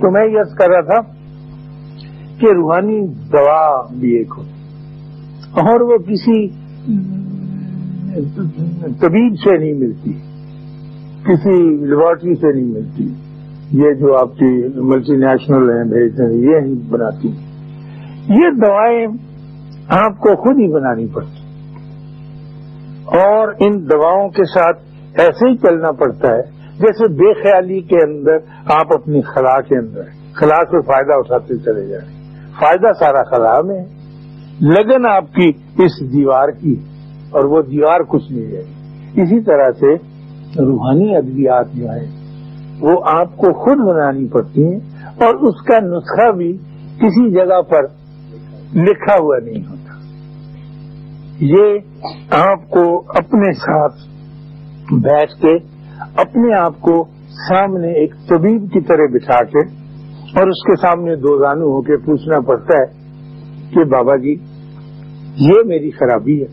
تو 0.00 0.10
میں 0.10 0.26
یس 0.26 0.58
کر 0.58 0.68
رہا 0.68 0.80
تھا 0.80 1.12
کہ 2.40 2.46
روحانی 2.54 3.06
دوا 3.06 3.82
بھی 4.00 4.10
ایک 4.10 4.34
ہو۔ 4.36 4.42
اور 5.60 5.80
وہ 5.80 5.96
کسی 5.96 6.48
طبیب 9.00 9.34
سے 9.34 9.58
نہیں 9.58 9.72
ملتی، 9.72 10.12
کسی 11.24 11.86
لیبارٹری 11.86 12.34
سے 12.34 12.52
نہیں 12.52 12.64
ملتی۔ 12.64 13.04
یہ 13.72 13.92
جو 13.92 14.18
آپ 14.18 14.38
کی 14.38 14.68
ملٹی 14.74 15.16
نیشنل 15.16 15.70
ہیں 15.70 16.30
یہ 16.30 16.74
بناتی۔ 16.88 17.28
یہ 18.28 18.50
دوائیں 18.50 19.06
آپ 19.88 20.18
کو 20.18 20.36
خود 20.36 20.60
ہی 20.60 20.72
بنانی 20.72 21.06
پڑتی۔ 21.06 21.43
اور 23.22 23.48
ان 23.60 23.84
دواؤں 23.84 24.28
کے 24.28 24.44
ساتھ 24.44 24.78
ایسے 25.14 25.50
ہی 25.50 25.56
چلنا 25.56 25.92
پڑتا 25.92 26.28
ہے 26.28 26.42
جیسے 26.78 27.12
بے 27.12 27.42
خیالی 27.42 27.80
کے 27.80 27.96
اندر 28.04 28.36
آپ 28.64 28.86
اپنی 28.94 29.20
خلا 29.22 29.60
کے 29.60 29.78
اندر 29.78 30.02
خلا 30.34 30.62
سے 30.70 30.80
فائدہ 30.82 31.12
اٹھاتے 31.14 31.56
چلے 31.56 31.86
جائیں۔ 31.86 32.08
فائدہ 32.60 32.92
سارا 32.92 33.22
خلا 33.22 33.60
میں 33.60 33.84
لگن 34.60 35.06
آپ 35.06 35.24
کی 35.34 35.48
اس 35.84 36.12
دیوار 36.12 36.48
کی 36.48 36.74
اور 37.30 37.44
وہ 37.44 37.62
دیوار 37.62 38.00
کچھ 38.00 38.32
نہیں 38.32 38.56
ہے۔ 38.56 38.62
اسی 39.22 39.42
طرح 39.42 39.72
سے 39.80 39.94
روحانی 40.62 41.16
ادویات 41.16 41.66
جو 41.74 41.86
ہیں، 41.90 42.24
وہ 42.80 43.00
آپ 43.04 43.36
کو 43.36 43.52
خود 43.52 43.78
بنانی 43.78 44.28
پڑتی 44.28 44.64
ہیں 44.64 44.80
اور 45.06 45.48
اس 45.48 45.62
کا 45.62 45.78
نسخہ 45.78 46.30
بھی 46.36 46.56
کسی 46.96 47.30
جگہ 47.30 47.60
پر 47.62 47.82
لکھا 48.74 49.14
ہوا 49.20 49.36
نہیں 49.44 49.70
ہوتا۔ 49.70 49.83
یہ 51.40 51.78
آپ 52.30 52.70
کو 52.70 52.98
اپنے 53.08 53.52
ساتھ 53.52 53.94
بیٹھ 54.92 55.40
کے 55.40 55.56
اپنے 56.16 56.58
آپ 56.58 56.80
کو 56.80 57.04
سامنے 57.30 57.92
ایک 57.92 58.14
طبیب 58.28 58.72
کی 58.72 58.80
طرح 58.80 59.06
بٹھا 59.12 59.44
کے 59.44 59.58
اور 60.38 60.48
اس 60.48 60.62
کے 60.66 60.76
سامنے 60.76 61.16
دو 61.16 61.38
زانو 61.38 61.64
ہو 61.64 61.82
کے 61.82 61.96
پوچھنا 61.96 62.40
پڑتا 62.40 62.78
ہے 62.78 62.86
کہ 63.70 63.84
بابا 63.84 64.16
جی 64.16 64.34
یہ 65.36 65.62
میری 65.66 65.90
خرابی 65.90 66.40
ہے 66.42 66.46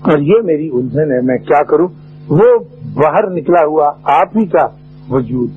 اور 0.00 0.18
یہ 0.18 0.34
میری 0.44 0.70
الجھن 0.72 1.12
ہے، 1.12 1.20
میں 1.20 1.38
کیا 1.38 1.62
کروں؟ 1.62 1.88
وہ 2.28 2.58
باہر 2.94 3.30
نکلا 3.30 3.66
ہوا 3.66 3.86
آپ 4.04 4.36
ہی 4.36 4.46
کا 4.46 4.66
وجود 5.10 5.50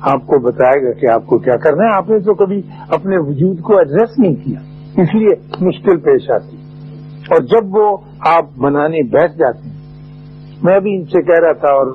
آپ 0.00 0.26
کو 0.26 0.38
بتائے 0.38 0.86
گا 0.86 0.92
کہ 0.92 1.06
آپ 1.06 1.26
کو 1.26 1.38
کیا 1.38 1.56
کرنا 1.56 1.84
ہے۔ 1.84 1.96
آپ 1.96 2.10
نے 2.10 2.18
تو 2.18 2.34
کبھی 2.34 2.62
اپنے 2.88 3.18
وجود 3.18 3.60
کو 3.60 3.78
ایڈریس 3.78 4.18
نہیں 4.18 4.34
کیا، 4.34 4.60
اس 5.02 5.14
لیے 5.14 5.34
مشکل 5.60 6.00
پیش 6.00 6.30
آتی۔ 6.30 6.67
اور 7.28 7.42
جب 7.42 7.76
وہ 7.76 7.96
آپ 8.26 8.44
بنانے 8.58 9.02
بیٹھ 9.02 9.38
جاتے 9.38 9.68
ہیں، 9.68 9.76
میں 10.62 10.76
ابھی 10.76 10.96
ان 10.96 11.04
سے 11.04 11.22
کہہ 11.22 11.44
رہا 11.44 11.52
تھا 11.52 11.68
اور 11.68 11.86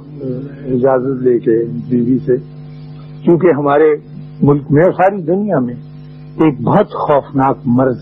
اجازت 0.65 1.21
لے 1.21 1.39
کے 1.39 1.63
بیوی 1.89 2.17
سے، 2.25 2.37
کیونکہ 3.23 3.47
ہمارے 3.57 3.93
ملک 4.41 4.71
میں 4.71 4.83
اور 4.83 4.91
ساری 4.91 5.21
دنیا 5.21 5.59
میں 5.59 5.75
ایک 6.35 6.61
بہت 6.61 6.87
خوفناک 6.87 7.57
مرض 7.65 7.97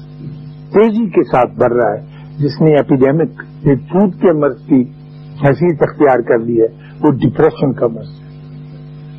تیزی 0.74 1.10
کے 1.10 1.24
ساتھ 1.24 1.60
بڑھ 1.60 1.74
رہا 1.74 1.94
ہے، 1.94 2.02
جس 2.38 2.62
نے 2.62 2.72
ایپیڈیمک 2.72 3.42
ایک 3.64 3.80
چھوٹ 3.80 4.22
کے 4.22 4.32
مرض 4.32 4.66
کی 4.66 4.82
حیثیت 5.44 5.82
اختیار 5.82 6.20
کر 6.20 6.40
لی 6.40 6.62
ہے، 6.62 6.68
وہ 7.02 7.12
ڈپریشن 7.12 7.74
کا 7.74 7.88
مرض 7.88 8.10
ہے۔ 8.10 8.30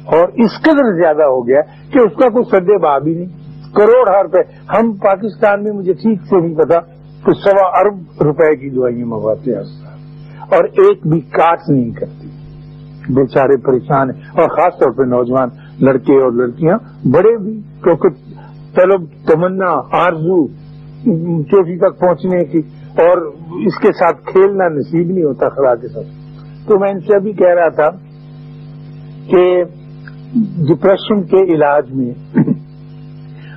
اور 0.05 0.29
اس 0.29 0.63
قدر 0.63 1.03
زیادہ 1.03 1.23
ہو 1.23 1.47
گیا 1.47 1.61
کہ 1.93 1.99
اس 1.99 2.17
کا 2.17 2.29
کوئی 2.29 2.45
سدے 2.45 2.79
باب 2.79 3.07
ہی 3.07 3.15
نہیں۔ 3.15 3.43
کروڑ 3.75 4.15
ہر 4.15 4.23
روپے 4.23 4.41
ہم 4.77 4.93
پاکستان 4.93 5.65
میں 5.65 5.73
مجھے 5.73 5.93
ٹھیک 5.93 6.23
سے 6.23 6.41
نہیں 6.41 6.55
پتا 6.55 6.79
تو 7.25 7.35
سوا 7.35 7.81
ارب 7.81 8.23
روپے 8.23 8.57
کی 8.57 8.71
دوائیں 8.71 9.05
منگواتے 9.05 9.51
ہیں 9.51 9.61
اور 10.51 10.65
ایک 10.65 11.07
بھی 11.07 11.21
کاٹ 11.21 11.59
نہیں 11.69 11.91
کرتی۔ 11.91 12.29
بیچارے 13.13 13.57
پریشان 13.57 14.11
ہیں۔ 14.11 14.23
اور 14.29 14.49
خاص 14.49 14.73
طور 14.81 14.91
پہ 14.91 15.03
نوجوان 15.03 15.49
لڑکے 15.81 16.23
اور 16.23 16.33
لڑکیاں، 16.33 16.79
بڑے 17.07 17.37
بھی 17.37 17.61
کیونکہ 17.83 18.09
طلب، 18.75 19.05
تمنا، 19.27 19.71
آرزو، 19.93 20.47
چوٹی 21.43 21.79
تک 21.79 22.01
پہنچنے 22.01 22.45
کی۔ 22.45 22.59
اور 22.99 23.19
اس 23.67 23.79
کے 23.79 23.89
ساتھ 23.93 24.25
کھیلنا 24.25 24.69
نصیب 24.69 25.11
نہیں 25.11 25.25
ہوتا 25.25 25.49
خدا 25.49 25.75
کے 25.75 25.89
ساتھ۔ 25.89 26.07
تو 26.69 26.79
میں 26.79 26.91
ان 26.91 27.01
سے 27.01 27.17
ابھی 27.17 27.33
کہہ 27.33 27.55
رہا 27.55 27.69
تھا 27.69 27.91
کہ 29.31 29.65
ڈپریشن 30.69 31.23
کے 31.23 31.55
علاج 31.55 31.91
میں 31.93 32.11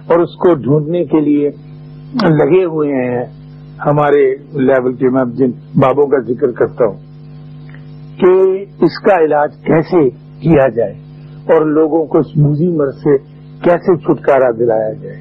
اور 0.08 0.20
اس 0.20 0.36
کو 0.36 0.56
ڈھونڈنے 0.56 1.06
کے 1.06 1.20
لیے 1.20 1.50
لگے 2.14 2.66
ہوئے 2.66 2.90
ہیں 2.90 3.26
ہمارے 3.80 4.22
لیول 4.62 4.94
کے 4.96 5.10
میں 5.10 5.24
جن 5.38 5.52
بابوں 5.76 6.06
کا 6.08 6.20
ذکر 6.24 6.52
کرتا 6.52 6.86
ہوں، 6.86 6.98
کہ 8.20 8.32
اس 8.86 9.00
کا 9.02 9.16
علاج 9.26 9.56
کیسے 9.64 10.10
کیا 10.40 10.68
جائے 10.68 10.94
اور 11.54 11.66
لوگوں 11.72 12.06
کو 12.06 12.20
اس 12.20 12.36
موزی 12.38 12.70
مرض 12.78 12.96
سے 12.98 13.18
کیسے 13.64 13.96
چھٹکارا 13.98 14.52
دلایا 14.60 14.92
جائے۔ 14.94 15.20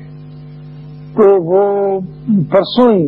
تو 1.14 1.26
وہ 1.44 1.64
پرسوں 2.52 2.88
ہی 2.92 3.06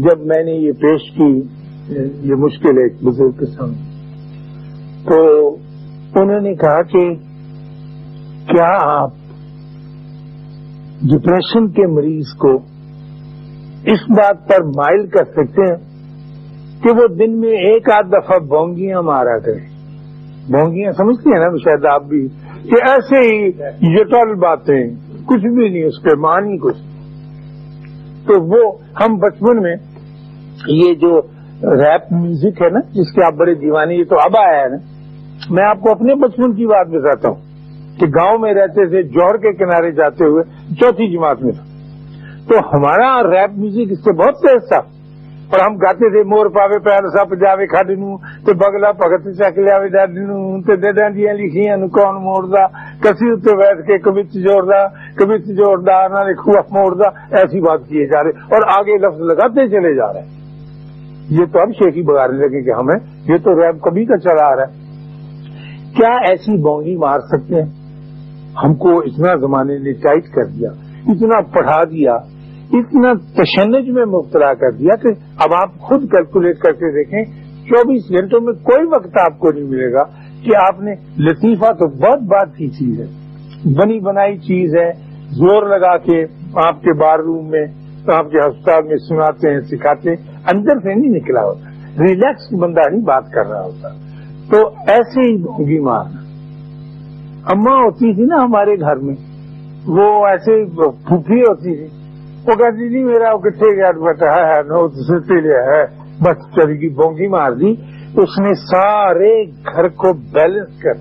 جب 0.00 0.24
میں 0.26 0.42
نے 0.44 0.52
یہ 0.52 0.72
پیش 0.72 1.10
کی، 1.10 1.32
یہ 2.28 2.34
مشکل 2.34 2.78
ہے 2.78 2.82
ایک 2.82 3.02
بزرگ 3.02 3.30
کے 3.30 3.46
سامنے، 3.46 3.84
تو 5.04 5.18
انہوں 6.20 6.40
نے 6.40 6.54
کہا 6.54 6.80
کہ 6.92 7.04
کیا 8.46 8.70
آپ 8.84 9.10
ڈپریشن 11.02 11.68
کے 11.70 11.86
مریض 11.86 12.32
کو 12.38 12.56
اس 13.86 13.98
بات 14.08 14.48
پر 14.48 14.64
مائل 14.64 15.06
کر 15.06 15.24
سکتے 15.24 15.62
ہیں 15.62 15.76
کہ 16.82 16.90
وہ 16.92 17.06
دن 17.06 17.40
میں 17.40 17.50
ایک 17.50 17.90
آدھ 17.90 18.08
دفعہ 18.08 18.38
بونگیاں 18.38 19.02
مارا 19.02 19.38
کرے۔ 19.38 19.76
بونگیاں 20.48 20.92
سمجھتی 20.92 21.30
ہیں 21.32 21.38
نا 21.38 21.56
شاید 21.56 21.86
آپ 21.86 22.02
بھی 22.02 22.28
کہ 22.70 22.90
ایسے 22.90 23.18
ہی 23.18 23.48
یٹل 23.92 24.34
باتیں، 24.34 24.90
کچھ 25.26 25.46
بھی 25.46 25.68
نہیں، 25.68 25.84
اس 25.84 25.98
کے 25.98 26.16
مان 26.16 26.44
ہی 26.44 26.58
کچھ۔ 26.58 26.78
تو 28.26 28.42
وہ 28.42 28.72
ہم 29.00 29.18
بچپن 29.18 29.62
میں 29.62 29.76
یہ 30.68 30.94
جو 30.94 31.20
ریپ 31.62 32.12
میوزک 32.12 32.62
ہے 32.62 32.68
نا، 32.68 32.80
جس 32.80 33.12
کے 33.12 33.24
آپ 33.24 33.32
بڑے 33.32 33.54
دیوانے، 33.54 33.94
یہ 33.94 34.04
تو 34.04 34.16
اب 34.18 34.36
آیا 34.38 34.62
ہے 34.62 34.68
نا۔ 34.68 34.76
میں 35.50 35.64
آپ 35.64 35.80
کو 35.80 35.90
اپنے 35.90 36.14
بچپن 36.14 36.54
کی 36.54 36.66
بات 36.66 36.86
بتاتا 36.86 37.28
ہوں 37.28 37.36
کہ 37.98 38.06
گاؤں 38.06 38.38
میں 38.38 38.54
رہتے 38.54 38.88
تھے، 38.88 39.02
جوہر 39.02 39.36
کے 39.36 39.52
کنارے 39.52 39.92
جاتے 39.92 40.24
ہوئے 40.24 40.42
چوتھی 40.74 41.16
جماعت 41.16 41.42
میں 41.42 41.52
تھا۔ 41.52 41.65
تو 42.48 42.58
ہمارا 42.58 43.22
ریپ 43.22 43.50
میوزک 43.56 43.92
اس 43.92 43.98
سے 43.98 44.12
بہت 44.12 44.34
تیز 44.34 44.68
تھا۔ 44.68 44.96
اور 45.50 45.60
ہم 45.60 45.76
گاتے 45.76 46.10
تھے، 46.10 46.22
مور 46.22 46.46
پاوے 46.46 46.78
پیار 46.78 47.08
سا 47.08 47.24
پجاوے 47.24 47.66
کھڈ 47.66 47.90
نو 47.90 48.16
تو 48.16 48.54
بگلا 48.54 48.92
پگت 48.92 49.24
چک 49.38 49.58
لیا 49.58 49.86
ڈاڈی 49.86 50.20
نو 50.20 50.62
تے 50.62 50.76
ڈڈیاں 50.76 51.34
لکھیاں 51.34 51.76
نو 51.76 51.88
کون 51.88 52.14
موڑدا۔ 52.24 52.66
کسی 52.98 53.32
اتنے 53.32 53.56
بیٹھ 53.56 53.86
کے 53.86 53.98
کبت 53.98 54.32
جوڑدا 54.32 54.86
کبت 54.88 55.46
جوڑدا، 55.46 56.08
نہ 56.08 56.30
لکھوا 56.30 56.60
موڑدا۔ 56.70 57.36
ایسی 57.38 57.60
بات 57.60 57.80
کیے 57.88 58.06
جا 58.06 58.24
رہے 58.24 58.30
اور 58.30 58.62
آگے 58.78 58.98
لفظ 58.98 59.20
لگاتے 59.20 59.68
چلے 59.68 59.94
جا 59.94 60.12
رہے 60.12 60.20
ہیں۔ 60.20 60.36
یہ 61.30 61.44
تو 61.52 61.60
اب 61.60 61.70
شیخی 61.70 62.02
بگاڑنے 62.02 62.38
لگے 62.38 62.62
کہ 62.62 62.70
ہمیں 62.70 62.96
یہ 63.28 63.36
تو 63.36 63.54
ریپ 63.54 63.80
کبھی 63.80 64.04
کا 64.04 64.18
چلا 64.18 64.52
آ 64.52 64.56
رہا 64.56 64.62
ہے۔ 64.62 64.86
کیا 65.96 66.30
ایسی 66.30 66.62
بونگی 66.62 66.96
مار 66.96 67.20
سکتے 67.20 67.54
ہیں؟ 67.54 67.70
ہم 68.64 68.74
کو 68.74 68.98
اتنا 68.98 69.34
زمانے 69.34 69.78
نے 69.78 69.92
ٹائٹ 69.92 70.24
کر 70.24 70.44
دیا، 70.44 70.70
اتنا 71.06 71.40
پڑھا 71.40 71.84
دیا۔ 71.84 72.16
اتنا 72.72 73.12
تشنج 73.12 73.90
میں 73.90 74.04
مبتلا 74.04 74.54
کر 74.54 74.70
دیا 74.70 74.96
کہ 74.96 75.08
اب 75.38 75.54
آپ 75.62 75.78
خود 75.78 76.02
کیلکولیٹ 76.10 76.58
کر 76.58 76.72
کے 76.72 77.04
دیکھیں، 77.04 77.40
چوبیس 77.64 78.02
گھنٹوں 78.10 78.40
میں 78.40 78.52
کوئی 78.52 78.86
وقت 78.86 79.18
آپ 79.20 79.38
کو 79.38 79.52
نہیں 79.52 79.64
ملے 79.64 79.92
گا 79.92 80.02
کہ 80.44 80.56
آپ 80.56 80.80
نے 80.80 80.92
لطیفہ 81.18 81.72
تو 81.72 81.88
بہت 81.88 82.22
بات 82.22 82.56
کی 82.56 82.68
چیز 82.68 83.00
ہے۔ 83.00 83.06
بنی 83.64 84.00
بنائی 84.00 84.38
چیز 84.38 84.76
ہے، 84.76 84.92
زور 85.28 85.62
لگا 85.62 85.96
کے 85.96 86.24
آپ 86.66 86.82
کے 86.82 86.92
بار 86.92 87.18
روم 87.18 87.50
میں، 87.50 87.66
آپ 88.18 88.30
کے 88.30 88.38
ہسپتال 88.38 88.88
میں 88.88 88.96
سناتے 88.96 89.54
ہیں، 89.54 89.60
سکھاتے 89.60 90.10
ہیں۔ 90.10 90.16
اندر 90.54 90.78
سے 90.78 90.94
نہیں 90.94 91.10
نکلا 91.10 91.40
ہوتا۔ 91.40 91.70
ریلیکس 92.08 92.52
بندہ 92.52 92.90
نہیں 92.90 93.04
بات 93.04 93.24
کر 93.30 93.46
رہا 93.46 93.62
ہوتا۔ 93.62 93.88
تو 94.50 94.68
ایسے 94.68 95.20
ہی 95.20 95.64
بیمار 95.64 96.04
اماں 97.46 97.76
ہوتی 97.76 98.14
تھی 98.14 98.24
نا 98.24 98.36
ہمارے 98.44 98.80
گھر 98.80 98.96
میں، 98.96 99.14
وہ 99.86 100.26
ایسے 100.26 100.64
پھوپھی 101.08 101.40
ہوتی 101.40 101.76
تھی۔ 101.76 102.05
وہ 102.46 102.54
کہتی 102.54 102.88
جی 102.88 103.04
میرا 103.04 103.34
وہ 103.34 103.38
کتنے 103.38 103.76
گیا 103.76 103.90
بیٹا 103.90 104.48
ہے 104.48 104.62
نو 104.62 104.88
سلتے 104.88 105.40
لیا 105.40 105.60
ہے. 105.64 105.84
بس 106.20 106.54
چلی 106.54 106.76
کی 106.76 106.88
بونگی 106.88 107.26
مار 107.26 107.52
دی۔ 107.52 107.70
اس 108.16 108.38
نے 108.38 108.54
سارے 108.54 109.44
گھر 109.44 109.88
کو 109.88 110.12
بیلنس 110.12 110.82
کر 110.82 110.92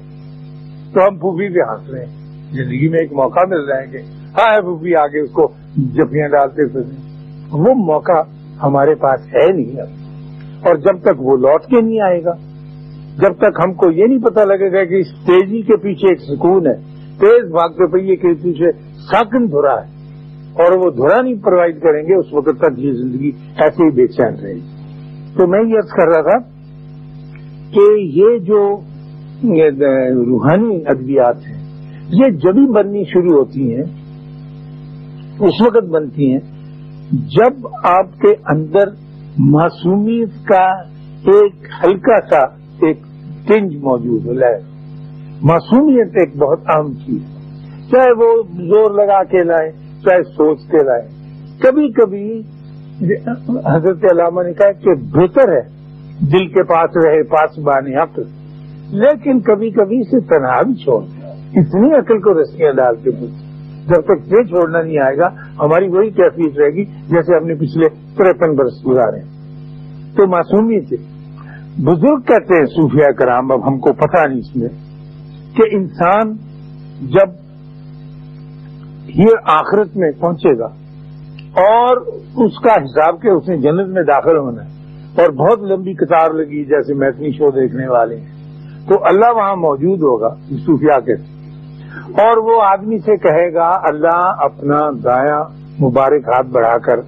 تو 0.93 1.07
ہم 1.07 1.17
پھوپھی 1.17 1.49
بھی 1.49 1.61
ہنس 1.61 1.89
رہے 1.89 2.05
ہیں۔ 2.05 2.13
زندگی 2.51 2.89
میں 2.89 2.99
ایک 2.99 3.13
موقع 3.13 3.39
مل 3.47 3.59
رہا 3.59 3.81
ہے 3.81 3.87
کہ 3.87 3.97
ہاں 4.37 4.61
پھوپھی 4.61 4.95
آگے 4.95 5.19
اس 5.19 5.31
کو 5.31 5.47
جفیاں 5.77 6.27
ڈالتے 6.27 6.67
پھر 6.67 6.81
وہ 7.51 7.73
موقع 7.73 8.21
ہمارے 8.63 8.95
پاس 8.95 9.19
ہے 9.25 9.51
نہیں 9.51 9.81
اب۔ 9.81 9.87
اور 10.67 10.75
جب 10.75 11.01
تک 11.01 11.21
وہ 11.21 11.37
لوٹ 11.37 11.61
کے 11.61 11.81
نہیں 11.81 12.01
آئے 12.01 12.23
گا، 12.23 12.33
جب 13.17 13.37
تک 13.37 13.59
ہم 13.65 13.73
کو 13.73 13.91
یہ 13.91 14.05
نہیں 14.05 14.19
پتا 14.19 14.43
لگے 14.43 14.71
گا 14.71 14.83
کہ 14.83 14.95
اس 14.95 15.07
تیزی 15.25 15.61
کے 15.61 15.77
پیچھے 15.77 16.07
ایک 16.09 16.19
سکون 16.19 16.67
ہے۔ 16.67 16.75
تیز 17.19 17.51
بھاگتے 17.51 17.91
پہیے 17.91 18.15
کے 18.15 18.33
پیچھے 18.33 18.71
ساکن 18.95 19.51
دھرا 19.51 19.87
ہے۔ 19.87 19.94
اور 20.55 20.77
وہ 20.77 20.89
دھڑا 20.91 21.21
نہیں 21.21 21.35
پرووائڈ 21.43 21.81
کریں 21.81 22.01
گے، 22.07 22.15
اس 22.15 22.33
وقت 22.33 22.59
تک 22.59 22.79
یہ 22.79 22.91
زندگی 22.91 23.31
ایسے 23.55 23.85
ہی 23.85 23.89
بے 23.91 24.07
چین 24.07 24.35
رہے 24.41 24.53
گی۔ 24.53 25.33
تو 25.37 25.47
میں 25.47 25.63
یہ 25.63 25.77
عرض 25.77 25.91
کر 25.91 26.07
رہا 26.07 26.21
تھا 26.29 26.37
کہ 27.71 27.85
یہ 28.19 28.37
جو 28.45 28.61
روحانی 30.25 30.75
ادبیات 30.87 31.37
ہیں، 31.47 31.57
یہ 32.11 32.37
جبھی 32.43 32.65
بننی 32.73 33.03
شروع 33.03 33.37
ہوتی 33.37 33.73
ہیں، 33.73 33.83
اس 35.39 35.61
وقت 35.61 35.89
بنتی 35.89 36.31
ہیں 36.31 36.39
جب 37.31 37.67
آپ 37.83 38.17
کے 38.19 38.33
اندر 38.47 38.93
معصومیت 39.51 40.45
کا 40.47 40.65
ایک 41.33 41.67
ہلکا 41.83 42.19
سا 42.29 42.39
ایک 42.87 42.99
ٹنج 43.47 43.75
موجود 43.83 44.25
ہو 44.25 44.33
لائے 44.33 44.59
معصومیت 45.43 46.17
ایک 46.17 46.35
بہت 46.37 46.69
اہم 46.69 46.93
چیز 47.05 47.21
چاہے 47.91 48.13
وہ 48.17 48.31
زور 48.69 48.91
لگا 48.91 49.23
کے 49.23 49.43
لائے 49.43 49.71
چاہے 50.05 50.23
سوچ 50.23 50.59
کے 50.71 50.83
کبھی 51.63 51.91
کبھی 51.91 52.41
حضرت 53.65 54.03
علامہ 54.11 54.43
نے 54.43 54.53
کہا 54.53 54.71
کہ 54.71 54.93
بہتر 54.93 55.51
ہے 55.53 55.61
دل 56.31 56.47
کے 56.47 56.63
پاس 56.63 57.05
رہے، 57.05 57.23
پاس 57.23 57.59
بانی 57.59 57.95
حق۔ 57.95 58.19
لیکن 58.89 59.39
کبھی 59.39 59.71
کبھی 59.71 59.99
اسے 59.99 60.19
تنہا 60.19 60.61
بھی 60.61 60.73
چھوڑ 60.73 61.03
اتنی 61.55 61.93
عقل 61.93 62.19
کو 62.19 62.41
رسیاں 62.41 62.71
ڈال 62.71 62.95
کے 63.03 63.11
پوچھ 63.11 63.43
جب 63.87 64.01
تک 64.01 64.33
یہ 64.33 64.43
چھوڑنا 64.43 64.81
نہیں 64.81 64.97
آئے 64.97 65.17
گا، 65.17 65.27
ہماری 65.59 65.87
وہی 65.87 66.09
کیفیت 66.09 66.57
رہے 66.57 66.69
گی 66.69 66.85
جیسے 66.85 67.35
ہم 67.35 67.47
نے 67.47 67.55
پچھلے 67.55 67.89
تریپن 67.89 68.55
برس 68.55 68.87
گزارے۔ 68.87 69.19
تو 70.15 70.27
معصومیت 70.27 70.89
سے 70.89 70.95
بزرگ 71.83 72.21
کہتے 72.21 72.59
ہیں 72.59 72.65
صوفیہ 72.65 73.11
کرام، 73.11 73.51
اب 73.51 73.67
ہم 73.67 73.79
کو 73.79 73.93
پتہ 73.93 74.27
نہیں 74.27 74.39
اس 74.39 74.55
میں 74.55 74.69
کہ 75.55 75.75
انسان 75.75 76.33
جب 77.01 77.44
یہ 79.17 79.27
آخرت 79.45 79.97
میں 79.97 80.11
پہنچے 80.19 80.59
گا 80.59 80.65
اور 81.61 81.97
اس 82.45 82.59
کا 82.59 82.83
حساب 82.83 83.21
کے 83.21 83.29
اس 83.29 83.49
نے 83.49 83.57
جنت 83.57 83.87
میں 83.87 84.03
داخل 84.03 84.37
ہونا 84.37 84.65
ہے۔ 84.65 84.75
اور 85.21 85.29
بہت 85.29 85.59
لمبی 85.59 85.93
قطار 85.93 86.29
لگی 86.31 86.65
جیسے 86.65 86.93
میتنی 86.93 87.31
شو 87.31 87.49
دیکھنے 87.49 87.87
والے 87.87 88.17
ہیں۔ 88.17 88.35
تو 88.87 88.95
اللہ 89.03 89.35
وہاں 89.35 89.55
موجود 89.55 89.99
ہوگا 89.99 90.35
صوفیہ 90.65 90.99
کے۔ 90.99 91.13
اور 92.21 92.37
وہ 92.37 92.61
آدمی 92.61 92.97
سے 92.97 93.17
کہے 93.17 93.53
گا، 93.53 93.67
اللہ 93.67 94.35
اپنا 94.39 94.79
دایا 95.03 95.43
مبارک 95.81 96.27
ہاتھ 96.27 96.47
بڑھا 96.47 96.77
کر 96.77 97.01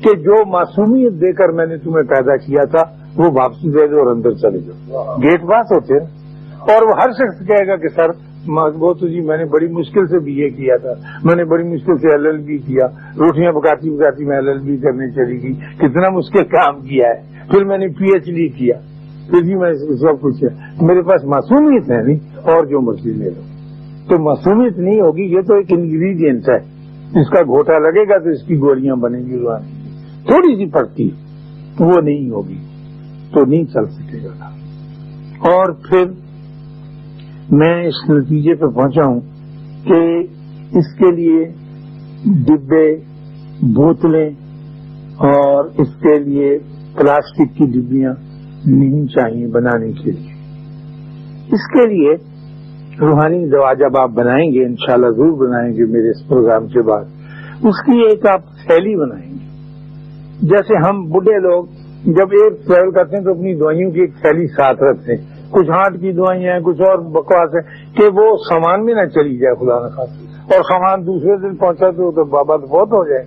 کہ 0.00 0.16
جو 0.16 0.46
معصومیت 0.46 1.12
دے 1.12 1.32
کر 1.32 1.48
میں 1.48 1.66
نے 1.66 1.76
تمہیں 1.76 2.02
پیدا 2.02 2.36
کیا 2.36 2.64
تھا، 2.64 2.82
وہ 3.16 3.30
واپسی 3.34 3.70
دے 3.70 3.86
دو 3.86 3.98
اور 3.98 4.06
اندر 4.06 4.30
چلے 4.30 4.58
جاؤ۔ 4.58 5.16
گیٹ 5.16 5.42
پاس 5.42 5.72
ہوتے 5.72 5.94
ہیں۔ 5.94 6.06
اور 6.60 6.82
وہ 6.82 7.02
ہر 7.02 7.10
شخص 7.12 7.46
کہے 7.46 7.66
گا 7.66 7.76
کہ، 7.76 7.88
سر 7.88 8.33
وہ 8.48 8.94
تو 8.94 9.08
جی 9.08 9.20
میں 9.20 9.36
نے 9.36 9.44
بڑی 9.44 9.66
مشکل 9.66 10.06
سے 10.06 10.18
بی 10.18 10.42
اے 10.42 10.50
کیا 10.50 10.76
تھا۔ 10.76 10.92
میں 11.24 11.36
نے 11.36 11.44
بڑی 11.44 11.62
مشکل 11.62 11.96
سے 11.96 12.08
ایل 12.08 12.26
ایل 12.26 12.38
بی 12.38 12.58
کیا۔ 12.58 12.86
روٹیاں 13.18 13.52
پکاتی 13.52 13.90
پکاتی 13.90 14.24
میں 14.24 14.36
ایل 14.36 14.48
ایل 14.48 14.58
بی 14.58 14.76
کرنے 14.76 15.10
چلی 15.10 15.42
گئی۔ 15.42 15.52
کتنا 15.54 16.10
مشکل 16.10 16.44
کام 16.44 16.80
کیا 16.80 17.06
ہے۔ 17.06 17.48
پھر 17.50 17.64
میں 17.64 17.78
نے 17.78 17.88
پی 17.88 18.04
ایچ 18.04 18.24
ڈی 18.24 18.48
کیا۔ 18.48 18.74
پھر 19.30 19.42
بھی 19.42 19.54
میں 19.54 19.72
سب 19.74 20.20
کچھ 20.20 20.44
میرے 20.82 21.02
پاس 21.02 21.24
معصومیت 21.24 21.90
ہے 21.90 22.02
نہیں، 22.02 22.18
اور 22.36 22.64
جو 22.64 22.80
مرضی 22.80 23.10
لے 23.10 23.30
لو۔ 23.30 23.40
تو 24.08 24.22
معصومیت 24.22 24.78
نہیں 24.78 25.00
ہوگی، 25.00 25.22
یہ 25.22 25.40
تو 25.40 25.54
ایک 25.54 25.66
انگریڈینٹ 25.70 26.48
ہے۔ 26.48 26.74
اس 27.20 27.30
کا 27.30 27.42
گھوٹا 27.42 27.78
لگے 27.78 28.08
گا 28.08 28.18
تو 28.18 28.30
اس 28.30 28.42
کی 28.42 28.58
گولیاں 28.58 28.96
بنے 28.96 29.18
گی۔ 29.18 29.38
تھوڑی 30.26 30.56
سی 30.56 30.70
پڑتی 30.70 31.10
وہ 31.80 32.00
نہیں 32.02 32.30
ہوگی۔ 32.30 32.58
تو 33.34 33.44
نہیں 33.44 33.64
چل 33.64 33.86
سکے 33.86 34.18
گا۔ 34.24 34.44
اور 35.52 35.72
پھر 35.72 36.04
میں 37.50 37.86
اس 37.86 38.10
نتیجے 38.10 38.54
پہ 38.54 38.66
پہنچا 38.66 39.08
ہوں 39.08 39.20
کہ 39.84 40.18
اس 40.78 40.94
کے 40.98 41.16
لیے 41.16 41.44
ڈبے، 42.24 42.96
بوتلیں 43.62 44.30
اور 45.16 45.64
اس 45.64 45.94
کے 46.00 46.18
لیے 46.18 46.58
پلاسٹک 46.94 47.58
کی 47.58 47.80
ڈبیاں 47.80 48.14
نہیں 48.66 49.06
چاہیے 49.06 49.46
بنانے 49.46 49.92
کے 49.92 50.10
لیے۔ 50.10 50.32
اس 51.52 51.70
کے 51.72 51.88
لیے 51.88 52.14
روحانی 53.00 53.48
دوا 53.48 53.72
جب 53.72 53.98
آپ 53.98 54.10
بنائیں 54.10 54.52
گے، 54.52 54.64
انشاءاللہ 54.64 55.06
ضرور 55.06 55.48
بنائیں 55.48 55.74
گے 55.74 55.84
میرے 55.84 56.10
اس 56.10 56.28
پروگرام 56.28 56.66
کے 56.66 56.82
بعد۔ 56.82 57.04
اس 57.62 57.86
کی 57.86 57.98
ایک 57.98 58.26
آپ 58.26 58.40
تھیلی 58.42 58.96
بنائیں 58.96 59.30
گے۔ 59.30 59.44
جیسے 60.42 60.88
ہم 60.88 61.02
بڈھے 61.02 61.38
لوگ 61.38 61.64
جب 62.04 62.28
ایک 62.32 62.66
ٹریول 62.66 62.90
کرتے 62.90 63.16
ہیں 63.16 63.24
تو 63.24 63.30
اپنی 63.30 63.54
دوائیوں 63.54 63.90
کی 63.90 64.00
ایک 64.00 64.10
تھیلی 64.14 64.46
ساتھ 64.46 64.82
رکھتے 64.82 65.16
ہیں۔ 65.16 65.33
کچھ 65.54 65.70
ہارٹ 65.70 66.00
کی 66.00 66.12
دوائیاں 66.12 66.52
ہیں، 66.52 66.60
کچھ 66.60 66.80
اور 66.80 66.98
بکواس 66.98 67.54
ہے 67.54 67.62
کہ 67.96 68.08
وہ 68.14 68.36
سامان 68.36 68.84
میں 68.84 68.94
نہ 68.94 69.06
چلی 69.06 69.36
جائے 69.38 69.54
خدا 69.54 69.86
نخواست 69.86 70.52
اور 70.52 70.62
سامان 70.62 71.06
دوسرے 71.06 71.36
دن 71.36 71.56
پہنچا 71.56 71.90
تو 71.90 72.24
بابا 72.24 72.56
تو 72.56 72.66
بہت 72.66 72.92
ہو 72.92 73.04
جائے۔ 73.08 73.24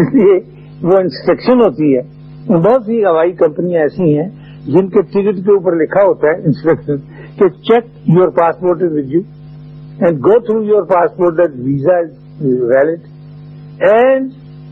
اس 0.00 0.14
لیے 0.14 0.38
وہ 0.82 0.98
انسپیکشن 0.98 1.60
ہوتی 1.60 1.96
ہے۔ 1.96 2.02
بہت 2.48 2.84
سی 2.84 3.04
ہوائی 3.04 3.32
کمپنیاں 3.32 3.80
ایسی 3.80 4.18
ہیں 4.18 4.28
جن 4.66 4.88
کے 4.88 5.02
ٹکٹ 5.02 5.36
کے 5.36 5.52
اوپر 5.52 5.72
لکھا 5.72 6.02
ہوتا 6.02 6.28
ہے 6.28 6.32
انسپیکشن 6.32 6.96
کہ 7.36 7.48
check 7.48 8.08
your 8.08 8.28
passport 8.28 8.82
is 8.82 8.92
with 8.92 9.12
you 9.12 9.20
and 9.98 10.18
go 10.18 10.38
through 10.38 10.62
your 10.62 10.82
passport 10.82 11.38
that 11.38 11.56
visa 11.56 11.96
is 11.96 12.10
valid 12.42 13.00
and 13.80 14.30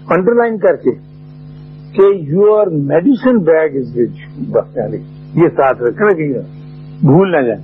underline 0.35 0.59
کر 0.59 0.77
کے 0.77 0.91
کہ 1.93 2.15
your 2.17 2.67
medicine 2.67 3.39
bag 3.39 3.77
is 3.77 3.97
with 3.97 4.41
بس 4.51 4.77
یعنی 4.77 4.97
یہ 5.43 5.49
ساتھ 5.49 5.83
رکھ 5.83 6.03
رکھیں 6.03 6.35
گا 6.35 6.56
بھول 7.01 7.31
نہ 7.33 7.41
جائیں۔ 7.47 7.63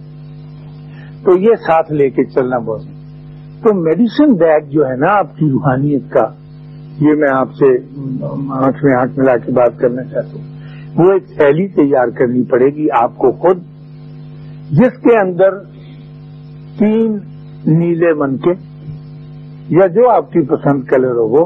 تو 1.25 1.37
یہ 1.39 1.55
ساتھ 1.67 1.93
لے 1.93 2.09
کے 2.11 2.25
چلنا 2.25 2.59
بہت 2.59 2.83
تو 3.63 3.75
میڈیسن 3.75 4.35
بیگ 4.37 4.71
جو 4.71 4.87
ہے 4.87 4.97
نا 4.97 5.13
آپ 5.17 5.37
کی 5.37 5.49
روحانیت 5.51 6.11
کا، 6.11 6.27
یہ 7.01 7.15
میں 7.19 7.29
آپ 7.35 7.53
سے 7.59 7.69
آنکھ 8.59 8.85
میں 8.85 8.95
آنکھ 8.95 9.19
ملا 9.19 9.37
کے 9.37 9.53
بات 9.53 9.79
کرنا 9.79 10.05
چاہتا 10.05 10.39
ہوں۔ 10.39 10.51
وہ 10.97 11.13
ایک 11.13 11.27
تھیلی 11.29 11.67
تیار 11.69 12.09
کرنی 12.09 12.43
پڑے 12.45 12.69
گی 12.77 12.87
آپ 13.01 13.17
کو 13.19 13.31
خود، 13.33 13.63
جس 14.71 14.99
کے 15.03 15.19
اندر 15.19 15.59
تین 16.79 17.19
نیلے 17.79 18.13
من 18.15 18.37
کے 18.37 18.53
یا 19.69 19.87
جو 19.87 20.09
آپ 20.11 20.33
کی 20.33 20.41
پسند 20.47 20.83
کلر 20.85 21.17
ہو 21.17 21.29
وہ، 21.29 21.45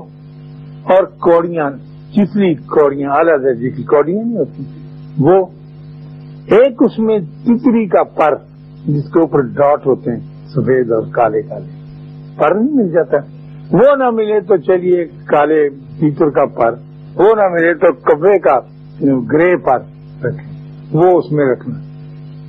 اور 0.94 1.04
کوڑیاں 1.20 1.70
چتلی 2.12 2.54
کوڑیاں، 2.54 3.10
اعلی 3.10 3.36
درجے 3.44 3.70
کی 3.70 3.82
کوڑیاں 3.82 4.24
نہیں 4.24 4.36
ہوتی، 4.36 4.64
وہ 5.18 5.44
ایک 6.46 6.82
اس 6.82 6.98
میں 6.98 7.18
تتری 7.18 7.86
کا 7.86 8.02
پر 8.04 8.34
جس 8.86 9.04
کے 9.04 9.20
اوپر 9.20 9.40
ڈاٹ 9.40 9.86
ہوتے 9.86 10.10
ہیں، 10.10 10.20
سفید 10.48 10.92
اور 10.92 11.02
کالے 11.12 11.42
کالے۔ 11.42 11.66
پر 12.36 12.54
نہیں 12.54 12.74
مل 12.74 12.88
جاتا۔ 12.92 13.16
وہ 13.72 13.96
نہ 13.96 14.10
ملے 14.10 14.40
تو 14.40 14.56
چلیے، 14.56 15.04
کالے 15.04 15.68
پیتر 16.00 16.30
کا 16.30 16.46
پر۔ 16.46 16.72
وہ 17.16 17.34
نہ 17.36 17.48
ملے 17.50 17.74
تو 17.74 17.92
کبے 17.92 18.38
کا 18.38 18.58
یعنی 19.00 19.26
گرے 19.32 19.56
پر 19.56 19.78
رکھیں۔ 20.24 20.52
وہ 20.92 21.18
اس 21.18 21.32
میں 21.32 21.46
رکھنا۔ 21.46 21.74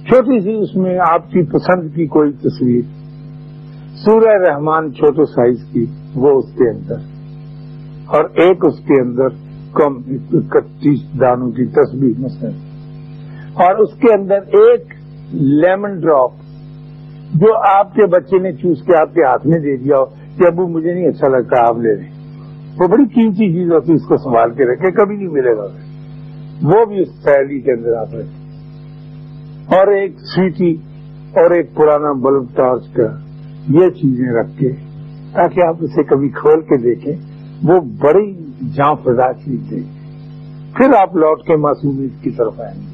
چھوٹی 0.04 0.40
سی 0.40 0.54
اس 0.54 0.76
میں 0.76 1.00
آپ 1.12 1.32
کی 1.32 1.44
پسند 1.44 1.96
کی 1.96 2.08
کوئی 2.08 2.32
تصویر۔ 2.32 2.82
سورہ 4.06 4.50
رحمان 4.50 4.94
چھوٹے 4.94 5.26
سائز 5.26 5.74
کی، 5.74 5.86
وہ 6.16 6.38
اس 6.38 6.46
کے 6.46 6.70
اندر۔ 6.70 6.96
اور 8.06 8.24
ایک 8.24 8.66
اس 8.66 8.80
کے 8.80 9.02
اندر 9.02 9.30
کم، 9.74 9.94
اکتیس 10.34 11.00
دانوں 11.20 11.52
کی 11.52 11.66
تصویر 11.66 12.14
مثلا۔ 12.20 12.67
اور 13.58 13.76
اس 13.76 13.93
کے 13.93 14.13
اندر 14.20 14.36
ایک 14.36 14.82
لیمن 15.34 16.00
ڈراپ 16.00 16.32
جو 17.34 17.78
آپ 17.78 17.93
کے 17.93 18.06
بچے 18.06 18.38
نے 18.38 18.52
چوس 18.52 18.84
کے 18.84 19.02
آپ 19.02 19.13
کے 19.13 19.24
ہاتھ 19.24 19.48
میں 19.48 19.60
دے 19.60 19.78
دیا 19.78 20.00
ہو 20.00 20.06
کہ 20.06 20.48
ابو 20.48 20.67
مجھے 20.67 20.93
نہیں 20.93 21.08
اچھا 21.08 21.28
لگتا 21.28 21.62
آپ 21.67 21.78
لے 21.78 21.96
لیں۔ 21.96 22.12
وہ 22.80 22.88
بڑی 22.88 23.06
قیمتی 23.06 23.54
چیز 23.54 23.72
ہوتی 23.72 23.89
ہے 23.89 23.96
اس 23.96 24.06
کو 24.08 24.17
سنبھال 24.17 24.52
کے 24.52 24.65
رکھے، 24.65 24.91
کبھی 24.91 25.15
نہیں 25.15 25.28
ملے 25.28 25.58
گا۔ 25.58 25.63
وہ 26.63 26.86
بھی 26.86 27.00
اس 27.00 27.08
تھیلی 27.24 27.62
کے 27.62 27.72
اندر 27.72 27.93
آپ 27.93 28.08
رکھیں۔ 28.08 28.48
اور 29.78 29.88
ایک 29.88 30.12
سیٹی 30.36 30.72
اور 31.30 31.52
ایک 31.52 31.76
پرانا 31.76 32.12
بلب 32.12 32.43
ٹارچ 32.56 32.93
کا 32.93 33.17
یہ 33.70 33.89
چیزیں 33.89 34.34
رکھ 34.34 34.60
کے، 34.60 34.70
تاکہ 35.34 35.67
آپ 35.67 35.76
اسے 35.80 36.04
کبھی 36.04 36.30
کھول 36.30 36.62
کے 36.62 36.82
دیکھیں، 36.82 37.13
وہ 37.63 37.80
بڑی 37.80 38.34
جاں 38.76 38.96
فضا 39.04 39.34
چیزیں 39.34 39.80
پھر 40.78 40.89
آپ 41.02 41.15
لوٹ 41.15 41.41
کے 41.41 41.56
معصومیت 41.56 42.24
کی 42.24 42.30
طرف 42.30 42.60
آئیں۔ 42.60 42.82
گے 42.82 42.87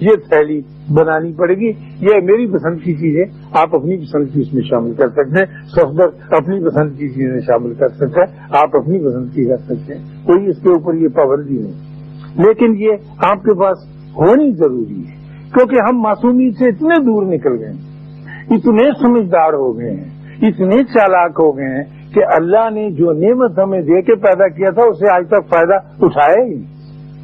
یہ 0.00 0.16
تھیلی 0.28 0.60
بنانی 0.94 1.32
پڑے 1.32 1.54
گی، 1.54 1.70
یہ 2.00 2.20
میری 2.22 2.46
پسند 2.46 2.80
کی 2.84 2.94
چیز 2.94 3.16
ہے 3.16 3.24
آپ 3.52 3.74
اپنی 3.74 3.96
پسند 3.96 4.32
کی 4.32 4.40
اس 4.40 4.52
میں 4.54 4.62
شامل 4.62 4.92
کر 4.94 5.08
سکتے 5.08 5.40
ہیں 5.40 5.68
سفر 5.68 6.34
اپنی 6.34 6.58
پسند 6.64 6.98
کی 6.98 7.08
چیزیں 7.08 7.40
شامل 7.40 7.74
کر 7.74 7.88
سکتے 7.88 8.20
ہیں، 8.20 8.48
آپ 8.50 8.76
اپنی 8.76 8.98
پسند 8.98 9.34
کی 9.34 9.44
کر 9.44 9.56
سکتے 9.58 9.94
ہیں، 9.94 10.02
کوئی 10.26 10.50
اس 10.50 10.62
کے 10.62 10.68
اوپر 10.68 10.94
یہ 10.94 11.08
پابندی 11.08 11.58
نہیں۔ 11.62 12.44
لیکن 12.44 12.76
یہ 12.78 13.24
آپ 13.26 13.42
کے 13.42 13.54
پاس 13.54 13.84
ہونی 14.16 14.50
ضروری 14.52 15.02
ہے، 15.06 15.14
کیونکہ 15.54 15.88
ہم 15.88 16.00
معصومی 16.02 16.50
سے 16.50 16.68
اتنے 16.68 17.02
دور 17.04 17.22
نکل 17.26 17.58
گئے 17.58 17.72
ہیں، 17.72 18.46
اتنے 18.50 18.90
سمجھدار 19.02 19.52
ہو 19.52 19.76
گئے 19.78 19.90
ہیں، 19.90 20.48
اتنے 20.48 20.82
چالاک 20.84 21.40
ہو 21.40 21.56
گئے 21.56 21.68
ہیں 21.68 21.84
کہ 22.14 22.24
اللہ 22.34 22.70
نے 22.70 22.90
جو 22.90 23.12
نعمت 23.12 23.58
ہمیں 23.58 23.80
دے 23.80 24.02
کے 24.02 24.14
پیدا 24.14 24.48
کیا 24.48 24.70
تھا، 24.70 24.82
اسے 24.82 25.10
آج 25.12 25.28
تک 25.28 25.48
فائدہ 25.48 25.78
اٹھایا 26.00 26.44
ہی 26.44 26.54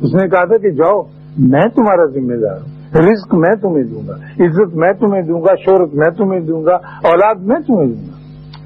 اس 0.00 0.14
نے 0.14 0.28
کہا 0.28 0.44
تھا 0.44 0.56
کہ 0.56 0.70
جاؤ 0.70 1.02
میں 1.38 1.68
تمہارا 1.68 2.04
ذمہ 2.06 2.34
دار 2.42 2.60
ہوں۔ 2.60 2.82
رزق 2.94 3.34
میں 3.34 3.56
تمہیں 3.62 3.84
دوں 3.84 4.08
گا، 4.08 4.12
عزت 4.14 4.74
میں 4.74 4.92
تمہیں 4.92 5.22
دوں 5.22 5.40
گا، 5.40 5.54
شہرت 5.54 5.94
میں 5.94 6.10
تمہیں 6.10 6.40
دوں 6.40 6.64
گا، 6.64 6.74
اولاد 7.08 7.34
میں 7.34 7.60
تمہیں 7.66 7.86
دوں 7.86 8.06
گا۔ 8.06 8.12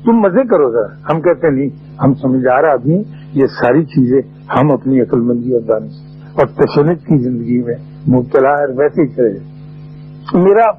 تم 0.05 0.13
مزے 0.13 0.49
کرو 0.49 0.71
ذرا۔ 0.71 1.13
ہم 1.13 1.21
کہتے 1.21 1.51
نہیں، 1.51 1.69
ہم 2.05 2.15
سمجھدار 2.15 2.65
آدمی 2.65 3.03
یہ 3.33 3.47
ساری 3.47 3.85
چیزیں 3.85 4.21
ہم 4.57 4.73
اپنی 4.73 5.01
عقل 5.01 5.21
مندی 5.21 5.53
اور 5.53 5.61
دانش 5.61 5.93
اور 6.35 6.47
تشنج 6.47 6.99
کی 7.05 7.23
زندگی 7.23 7.63
میں 7.63 7.75
مبتلا 8.09 8.51
ہے 8.51 8.73
ویسے 8.77 9.03
ہی 9.03 9.09
چلے 9.09 9.39
میرا 10.35 10.71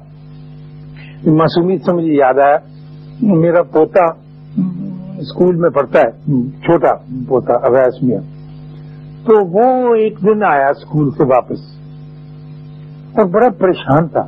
معصومیت 1.26 1.84
سے 1.84 1.92
مجھے 1.92 2.12
یاد 2.12 2.38
آیا، 2.38 2.56
میرا 3.22 3.62
پوتا 3.62 4.04
اسکول 5.18 5.56
میں 5.56 5.70
پڑھتا 5.70 6.00
ہے، 6.00 6.10
چھوٹا 6.60 6.92
پوتا، 7.28 7.54
اویس 7.54 8.02
میاں 8.02 8.20
تو 9.26 9.46
وہ 9.46 9.94
ایک 9.94 10.18
دن 10.22 10.44
آیا 10.44 10.68
اسکول 10.68 11.10
سے 11.10 11.24
واپس۔ 11.24 11.77
اور 13.16 13.24
بڑا 13.24 13.48
پریشان 13.58 14.08
تھا 14.08 14.20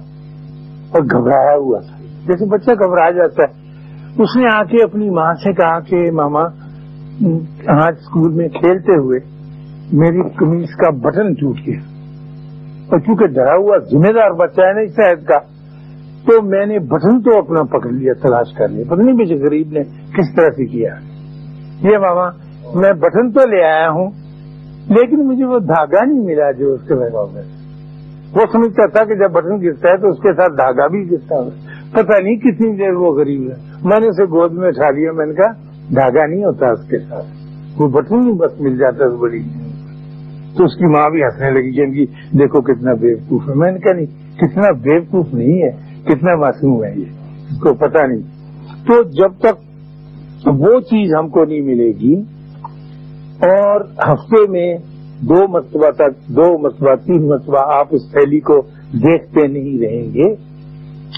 اور 0.90 1.00
گھبرایا 1.00 1.56
ہوا 1.56 1.78
تھا۔ 1.78 1.96
جیسے 2.26 2.46
بچہ 2.46 2.70
گھبرایا 2.70 3.10
جاتا 3.10 3.42
ہے۔ 3.42 3.60
اس 4.22 4.36
نے 4.36 4.46
آ 4.54 4.62
کے 4.62 4.84
اپنی 4.84 5.10
ماں 5.10 5.34
سے 5.34 5.52
کہا 5.52 5.80
کہ 5.80 6.10
ماما، 6.10 6.42
آج 7.66 7.94
اسکول 7.98 8.34
میں 8.34 8.48
کھیلتے 8.48 8.92
ہوئے 8.92 9.20
میری 9.92 10.30
کمیز 10.30 10.76
کا 10.76 10.90
بٹن 10.90 11.34
ٹوٹ 11.34 11.56
گیا۔ 11.66 11.80
اور 12.88 12.98
چونکہ 12.98 13.26
ڈرا 13.26 13.54
ہوا 13.56 13.78
ذمہ 13.78 14.12
دار 14.12 14.30
بچہ 14.30 14.60
ہے 14.60 14.72
نا 14.72 14.80
اس 14.80 14.90
شہد 14.90 15.24
کا، 15.24 15.38
تو 16.26 16.42
میں 16.42 16.66
نے 16.66 16.78
بٹن 16.78 17.22
تو 17.22 17.38
اپنا 17.38 17.62
پکڑ 17.62 17.90
لیا، 17.90 18.12
تلاش 18.22 18.46
کر 18.58 18.68
لیا۔ 18.68 18.84
پتہ 18.88 19.02
نہیں 19.02 19.14
مجھے 19.14 19.36
غریب 19.36 19.68
نے 19.72 19.80
کس 19.84 20.36
طرح 20.36 20.50
سے 20.56 20.66
کیا۔ 20.66 20.94
یہ 21.82 21.98
ماما، 21.98 22.28
میں 22.74 22.92
بٹن 22.92 23.32
تو 23.32 23.48
لے 23.48 23.64
آیا 23.64 23.90
ہوں، 23.90 24.10
لیکن 24.88 25.28
مجھے 25.28 25.44
وہ 25.44 25.58
دھاگا 25.58 26.04
نہیں 26.04 26.24
ملا 26.24 26.50
جو 26.50 26.72
اس 26.72 26.88
کے 26.88 26.94
لگا 26.94 27.24
میں 27.32 27.59
وہ 28.34 28.40
سمجھتا 28.52 28.86
تھا 28.86 29.04
کہ 29.04 29.14
جب 29.14 29.32
بٹن 29.32 29.62
گرتا 29.62 29.88
ہے 29.88 29.96
تو 29.96 30.08
اس 30.08 30.18
کے 30.18 30.32
ساتھ 30.32 30.52
دھاگا 30.52 30.86
بھی 30.86 31.10
گرتا 31.10 31.34
ہے۔ 31.34 31.50
پتہ 31.92 32.22
نہیں 32.22 32.36
کتنی 32.36 32.76
دیر 32.76 32.92
وہ 32.92 33.14
غریب 33.14 33.40
ہے۔ 33.40 33.56
میں 33.84 34.00
نے 34.00 34.06
اسے 34.06 34.24
گود 34.24 34.52
میں 34.52 34.68
اٹھا 34.68 34.90
لیا، 34.90 35.12
میں 35.12 35.26
نے 35.26 35.34
کہا، 35.34 35.52
دھاگا 35.94 36.26
نہیں 36.26 36.44
ہوتا 36.44 36.70
اس 36.70 36.88
کے 36.88 36.98
ساتھ۔ 36.98 37.26
وہ 37.80 37.88
بٹن 37.88 38.28
ہی 38.28 38.32
بس 38.32 38.60
مل 38.60 38.78
جاتا 38.78 39.04
ہے 39.04 39.16
بڑی۔ 39.16 39.42
تو 40.56 40.64
اس 40.64 40.76
کی 40.76 40.86
ماں 40.86 41.10
بھی 41.10 41.22
ہنسنے 41.22 41.50
لگی 41.50 41.72
کہ 41.72 42.06
دیکھو 42.38 42.60
کتنا 42.60 42.94
بےوقوف 42.94 43.48
ہے۔ 43.48 43.54
میں 43.54 43.72
نے 43.72 43.78
کہا، 43.78 43.92
نہیں، 43.92 44.06
کتنا 44.36 44.72
بےوقوف 44.72 45.34
نہیں 45.34 45.62
ہے، 45.62 45.70
کتنا 46.04 46.36
معصوم 46.36 46.84
ہے 46.84 46.94
یہ۔ 46.96 47.04
اس 47.50 47.60
کو 47.60 47.74
پتہ 47.74 48.06
نہیں۔ 48.06 48.20
تو 48.86 49.02
جب 49.02 49.38
تک 49.38 49.70
وہ 50.46 50.80
چیز 50.80 51.14
ہم 51.14 51.28
کو 51.28 51.44
نہیں 51.44 51.60
ملے 51.60 51.88
گی 51.88 52.20
اور 53.42 53.80
ہفتے 53.80 54.50
میں 54.50 54.76
دو 55.20 55.48
مرتبہ 55.48 55.90
تک 55.90 56.28
دو 56.28 56.58
مرتبہ، 56.58 56.94
تین 56.94 57.28
مرتبہ 57.28 57.58
آپ 57.58 57.86
اس 57.90 58.10
تھیلی 58.10 58.40
کو 58.40 58.60
دیکھتے 58.92 59.46
نہیں 59.46 59.78
رہیں 59.78 60.14
گے۔ 60.14 60.32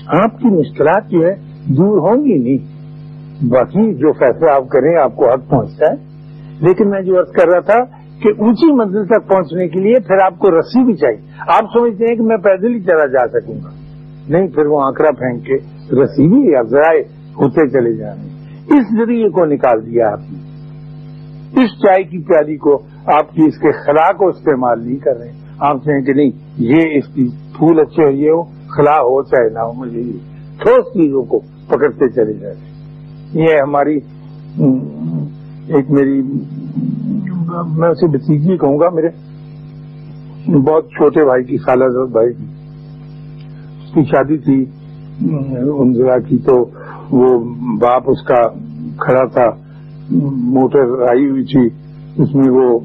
آپ 0.08 0.38
کی 0.38 0.48
مشکلات 0.48 1.08
جو 1.08 1.26
ہے 1.26 1.34
دور 1.76 1.98
ہوں 1.98 2.24
گی 2.24 2.38
نہیں۔ 2.38 2.82
باقی 3.48 3.94
جو 3.94 4.12
فیصلہ 4.12 4.50
آپ 4.50 4.68
کریں، 4.68 4.96
آپ 4.96 5.16
کو 5.16 5.30
حق 5.30 5.50
پہنچتا 5.50 5.86
ہے۔ 5.86 6.12
لیکن 6.60 6.90
میں 6.90 7.00
جو 7.00 7.18
عرض 7.18 7.32
کر 7.32 7.48
رہا 7.48 7.60
تھا 7.60 7.84
کہ 8.22 8.28
اونچی 8.38 8.72
منزل 8.72 9.06
تک 9.06 9.28
پہنچنے 9.28 9.68
کے 9.68 9.80
لیے 9.80 10.00
پھر 10.06 10.14
آپ 10.24 10.38
کو 10.38 10.50
رسی 10.50 10.84
بھی 10.84 10.94
چاہیے۔ 10.94 11.18
آپ 11.38 11.78
سمجھتے 11.78 12.04
ہیں 12.08 12.16
کہ 12.16 12.22
میں 12.22 12.36
پیدل 12.36 12.74
ہی 12.74 12.80
چلا 12.80 13.06
جا 13.06 13.40
سکوں 13.40 13.54
گا۔ 13.54 13.70
نہیں، 14.28 14.48
پھر 14.48 14.66
وہ 14.66 14.80
آنکڑا 14.82 15.10
پھینک 15.10 15.46
کے 15.46 15.54
رسی 16.02 16.28
بھی 16.28 16.56
افزائے 16.56 17.00
ہوتے 17.36 17.68
چلے 17.68 17.92
جا 17.92 18.14
رہے 18.14 18.22
اس 18.78 18.84
ذریعے 18.96 19.28
کو 19.28 19.44
نکال 19.44 19.86
دیا 19.86 20.08
آپ 20.12 20.18
نے۔ 20.18 20.38
اس 21.62 21.70
چائے 21.70 22.02
کی 22.02 22.18
پیالی 22.18 22.56
کو 22.56 22.82
آپ 23.06 23.32
کی 23.34 23.42
اس 23.42 23.58
کے 23.58 23.70
خلا 23.84 24.10
کو 24.18 24.28
استعمال 24.28 24.84
نہیں 24.84 24.96
کر 24.96 25.16
رہے 25.18 25.30
آپ 25.58 25.84
کہیں 25.84 26.00
کہ 26.02 26.12
نہیں، 26.12 26.30
یہ 26.58 26.96
اس 26.98 27.06
کی 27.14 27.28
پھول 27.56 27.80
اچھے 27.80 28.04
ہوئے 28.04 28.30
ہو 28.30 28.42
خلا 28.68 28.96
ہو 29.00 29.22
چاہے 29.22 29.48
نہ 29.54 29.58
ہو، 29.58 29.72
مجھے 29.72 30.02
ٹھوس 30.58 30.92
چیزوں 30.92 31.22
کو 31.24 31.40
پکڑتے 31.68 32.08
چلے 32.10 32.32
جاتے 32.32 33.40
یہ 33.40 33.60
ہماری 33.62 33.98
ایک 35.74 35.90
میری، 35.90 36.20
میں 37.76 37.88
اسے 37.88 38.06
بتیجی 38.16 38.56
کہوں 38.56 38.78
گا، 38.80 38.88
میرے 38.94 39.08
بہت 40.48 40.88
چھوٹے 40.90 41.24
بھائی 41.24 41.44
کی، 41.44 41.56
خالہ 41.56 41.84
بھائی 42.12 42.32
کی۔ 42.32 42.46
اس 43.82 43.94
کی 43.94 44.04
شادی 44.10 44.38
تھی 44.38 44.64
انزلہ 45.22 46.18
کی، 46.28 46.38
تو 46.38 46.64
وہ 47.10 47.38
باپ 47.80 48.10
اس 48.10 48.26
کا 48.26 48.42
کھڑا 49.00 49.24
تھا، 49.34 49.48
موٹر 50.54 51.02
آئی 51.08 51.28
ہوئی 51.28 51.44
تھی، 51.44 51.66
اس 52.22 52.34
میں 52.34 52.50
وہ 52.50 52.78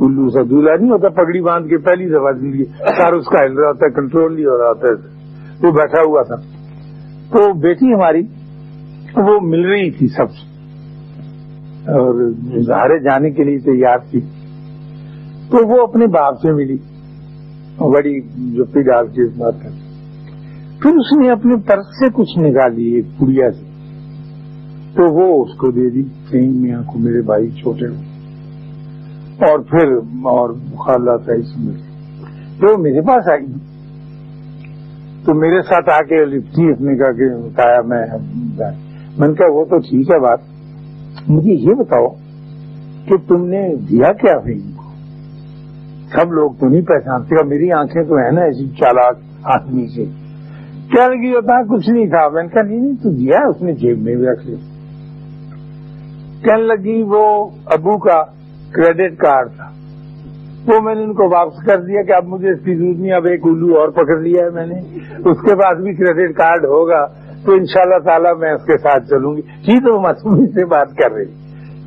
الو 0.00 0.30
سا 0.30 0.42
دولہا 0.50 0.74
نہیں 0.80 0.90
ہوتا، 0.90 1.08
پگڑی 1.08 1.40
باندھ 1.40 1.68
کے 1.68 1.78
پہلی 1.78 2.08
دفعہ 2.08 2.32
دلی 2.32 2.64
سر 2.64 3.12
اس 3.12 3.26
کا 3.26 3.44
ہل 3.44 3.52
رہا 3.52 3.68
ہوتا 3.68 3.86
ہے 3.86 3.90
کنٹرول 3.90 4.34
نہیں 4.34 4.44
ہو 4.44 4.58
رہا 4.58 4.68
ہوتا 4.68 4.88
ہے۔ 4.88 5.20
وہ 5.62 5.72
بیٹھا 5.72 6.00
ہوا 6.08 6.22
تھا۔ 6.22 6.36
تو 7.30 7.52
بیٹی 7.58 7.94
ہماری، 7.94 8.20
وہ 9.16 9.40
مل 9.42 9.66
رہی 9.66 9.90
تھی 9.90 10.08
سب۔ 10.08 10.30
سے 10.30 10.50
اور 11.80 12.30
سہارے 12.66 12.98
جانے 12.98 13.30
کے 13.30 13.44
لیے 13.44 13.58
تیار 13.58 13.98
تھی۔ 14.10 14.20
تو 15.50 15.68
وہ 15.68 15.82
اپنے 15.82 16.06
باپ 16.06 16.34
سے 16.34 16.52
ملی۔ 16.52 16.76
بڑی 17.78 18.20
جو 18.56 18.64
پی 18.64 18.82
ڈال 18.82 19.06
کی 19.06 19.22
اس 19.22 19.36
بات 19.38 19.54
کر 19.62 19.68
پھر 20.82 20.90
اس 20.90 21.18
نے 21.18 21.30
اپنے 21.30 21.54
طرف 21.60 21.84
سے 21.84 22.08
کچھ 22.14 22.38
نکالی، 22.38 22.84
ایک 22.84 23.04
کڑیا 23.18 23.50
سے۔ 23.50 23.64
تو 24.94 25.14
وہ 25.14 25.44
اس 25.44 25.56
کو 25.56 25.70
دے 25.70 25.90
دی، 25.90 26.02
کہیں 26.02 26.52
میاں 26.52 26.82
کو 26.82 26.98
میرے 26.98 27.22
بھائی 27.22 27.50
چھوٹے 27.50 27.86
ہو 27.86 28.09
اور 29.42 29.58
پھر 29.58 29.96
اور 30.22 30.50
خالہ 30.78 31.10
صحیح 31.26 31.42
سمجھ 31.42 31.80
تو 32.60 32.78
میرے 32.78 33.00
پاس 33.00 33.28
آئی، 33.28 33.46
تو 35.24 35.34
میرے 35.34 35.62
ساتھ 35.62 35.90
آ 35.94 35.98
کے 35.98 36.24
لپٹی 36.24 36.70
اس 36.70 36.80
نے 36.80 36.96
کہا 36.96 37.12
کہ 37.12 37.48
بتایا 37.48 37.80
میں 37.80 38.06
میں 39.18 39.28
نے 39.28 39.34
کہا 39.34 39.52
وہ 39.52 39.64
تو 39.64 39.78
ٹھیک 39.78 40.10
ہے 40.10 40.20
بات۔ 40.20 40.38
مجھے 41.28 41.52
یہ 41.52 41.74
بتاؤ 41.74 42.06
کہ 43.06 43.16
تم 43.28 43.46
نے 43.46 43.74
دیا 43.74 44.12
کیا 44.12 44.38
فلم 44.44 44.72
کو؟ 44.76 44.82
سب 46.12 46.32
لوگ 46.32 46.50
تو 46.50 46.68
نہیں 46.68 46.82
پہچانتے 46.82 47.44
میری 47.46 47.72
آنکھیں 47.72 48.02
تو 48.02 48.14
ہیں 48.14 48.30
نا 48.30 48.40
ایسی 48.40 48.68
چالاک 48.68 49.16
آدمی 49.42 49.86
سے۔ 49.88 50.04
کیا 50.90 51.08
لگی 51.08 51.30
ہوتا 51.30 51.62
کچھ 51.62 51.90
نہیں 51.90 52.06
تھا۔ 52.06 52.28
میں 52.28 52.42
نے 52.42 52.48
کہا، 52.48 52.62
نہیں 52.62 52.80
نہیں، 52.80 53.02
تو 53.02 53.10
دیا 53.10 53.38
اس 53.48 53.62
نے 53.62 53.72
جیب 53.72 53.98
میں 53.98 54.16
بھی 54.16 54.26
رکھ 54.26 54.46
لیا۔ 54.46 54.56
کہنے 56.44 56.62
لگی 56.62 57.02
وہ 57.02 57.48
ابو 57.66 57.98
کا 57.98 58.39
کریڈٹ 58.72 59.18
کارڈ 59.18 59.48
تھا۔ 59.56 59.68
وہ 60.68 60.80
میں 60.80 60.94
نے 60.94 61.02
ان 61.04 61.14
کو 61.14 61.28
واپس 61.34 61.66
کر 61.66 61.80
دیا 61.80 62.02
کہ 62.02 62.12
اب 62.12 62.26
مجھے 62.26 62.50
اس 62.50 62.58
کی 62.64 62.74
ضرورت 62.74 62.96
نہیں، 62.96 63.12
اب 63.12 63.26
ایک 63.26 63.40
الو 63.44 63.78
اور 63.78 63.88
پکڑ 63.88 64.18
لیا 64.20 64.44
ہے 64.44 64.50
میں 64.50 64.66
نے۔ 64.66 64.78
اس 65.30 65.40
کے 65.48 65.54
بعد 65.54 65.74
بھی 65.74 65.94
کریڈٹ 65.94 66.36
کارڈ 66.36 66.64
ہوگا 66.64 67.06
تو 67.44 67.52
ان 67.52 67.64
شاء 67.64 67.82
اللہ 67.82 67.98
تعالیٰ 67.98 68.36
میں 68.38 68.52
اس 68.52 68.64
کے 68.64 68.76
ساتھ 68.78 69.08
چلوں 69.08 69.36
گی۔ 69.36 69.40
جی 69.40 69.78
تو 69.80 70.00
مصنوعی 70.00 70.46
سے 70.46 70.64
بات 70.64 70.94
کر 70.94 71.12
رہی 71.12 71.24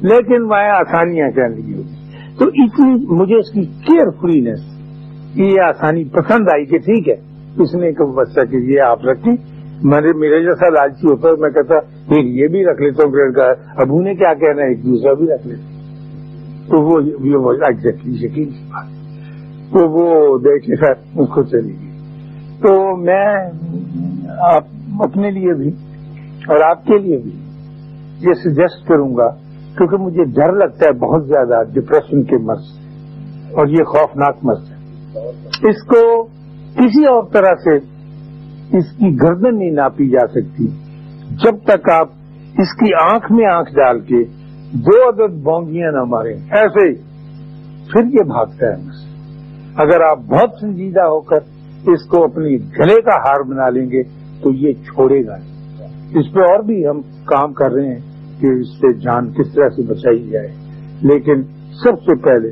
لیکن 0.01 0.47
میں 0.47 0.69
آسانیاں 0.69 1.31
کر 1.31 1.49
لی 1.49 1.73
ہوگی 1.73 2.37
تو 2.39 2.45
اتنی 2.45 3.15
مجھے 3.15 3.35
اس 3.35 3.51
کی 3.51 3.61
کیئر 3.61 4.09
فلینس 4.21 4.59
یہ 5.35 5.61
آسانی 5.61 6.03
پسند 6.03 6.47
آئی 6.53 6.65
کہ 6.65 6.77
ٹھیک 6.77 7.09
ہے، 7.09 7.15
اس 7.57 7.75
نے 7.75 7.85
ایک 7.85 8.01
بچہ 8.01 8.45
کہ 8.51 8.55
یہ 8.55 8.81
آپ 8.81 9.05
رکھی۔ 9.05 9.31
میرے 9.83 10.13
میرے 10.13 10.39
جیسا 10.43 10.69
لالچی 10.69 11.07
ہوتا 11.07 11.29
ہے، 11.29 11.33
میں 11.39 11.49
کہتا 11.49 11.79
پھر 12.07 12.17
یہ 12.17 12.47
بھی 12.47 12.65
رکھ 12.65 12.81
لیتا 12.81 13.03
ہوں 13.03 13.11
کریڈٹ 13.11 13.35
کارڈ۔ 13.35 13.57
ابو 13.81 14.01
نے 14.01 14.15
کیا 14.15 14.33
کہنا 14.33 14.61
ہے؟ 14.61 14.67
ایک 14.67 14.85
دوسرا 14.85 15.13
بھی 15.13 15.27
رکھ 15.27 15.47
لیتا 15.47 15.72
تو 16.67 16.81
وہ 16.81 16.99
ایگزیکٹلی 17.51 18.25
یقین 18.25 18.49
کی 18.49 18.65
بات 18.71 18.85
تو 19.73 19.89
وہ 19.89 20.37
دیکھے 20.37 20.75
خیر 20.75 21.19
اس 21.19 21.29
کو 21.29 21.43
چلی 21.43 21.73
گئی۔ 21.79 21.91
تو 22.61 22.95
میں 22.97 23.25
آپ 24.39 24.63
اپنے 24.99 25.31
لیے 25.31 25.53
بھی 25.53 25.69
اور 26.47 26.61
آپ 26.69 26.85
کے 26.85 26.97
لیے 26.97 27.17
بھی 27.17 27.31
یہ 28.19 28.33
سجیسٹ 28.33 28.87
کروں 28.87 29.15
گا، 29.17 29.27
کیونکہ 29.77 29.97
مجھے 29.97 30.23
ڈر 30.23 30.53
لگتا 30.53 30.85
ہے 30.85 30.91
بہت 30.91 31.27
زیادہ 31.27 31.63
ڈپریشن 31.73 32.23
کے 32.23 32.37
مرض 32.37 32.65
اور 33.53 33.67
یہ 33.67 33.83
خوفناک 33.83 34.37
مرض 34.43 34.71
ہے۔ 34.71 34.77
اس 35.69 35.83
کو 35.87 36.23
کسی 36.75 37.05
اور 37.05 37.23
طرح 37.23 37.55
سے 37.63 37.75
اس 38.77 38.91
کی 38.97 39.09
گردن 39.21 39.57
نہیں 39.59 39.71
ناپی 39.71 40.09
جا 40.09 40.27
سکتی۔ 40.27 40.67
جب 41.43 41.63
تک 41.63 41.89
آپ 41.89 42.07
اس 42.57 42.73
کی 42.79 42.93
آنکھ 42.93 43.31
میں 43.31 43.45
آنکھ 43.51 43.71
ڈال 43.71 43.99
کے 43.99 44.23
دو 44.73 45.09
عدد 45.09 45.33
بونگیاں 45.43 45.91
نہ 45.91 46.03
ماریں، 46.03 46.33
ایسے 46.33 46.89
ہی 46.89 46.93
پھر 47.91 48.03
یہ 48.03 48.23
بھاگتا 48.23 48.67
ہے 48.67 48.77
مجھ 48.77 49.13
اگر 49.75 50.01
آپ 50.01 50.19
بہت 50.19 50.49
سنجیدہ 50.59 51.01
ہو 51.01 51.21
کر 51.21 51.37
اس 51.87 52.05
کو 52.05 52.23
اپنی 52.23 52.57
گلے 52.57 53.01
کا 53.01 53.15
ہار 53.15 53.43
بنا 53.43 53.69
لیں 53.69 53.91
گے، 53.91 54.03
تو 54.43 54.51
یہ 54.51 54.73
چھوڑے 54.73 55.25
گا۔ 55.25 55.35
اس 56.15 56.33
پہ 56.33 56.39
اور 56.39 56.63
بھی 56.63 56.87
ہم 56.87 57.01
کام 57.01 57.53
کر 57.53 57.71
رہے 57.71 57.87
ہیں 57.87 57.99
کہ 58.39 58.47
اس 58.47 58.67
سے 58.67 58.93
جان 58.93 59.33
کس 59.33 59.53
طرح 59.53 59.69
سے 59.69 59.81
بچائی 59.81 60.29
جائے۔ 60.29 60.47
لیکن 61.01 61.43
سب 61.83 62.01
سے 62.01 62.15
پہلے 62.15 62.51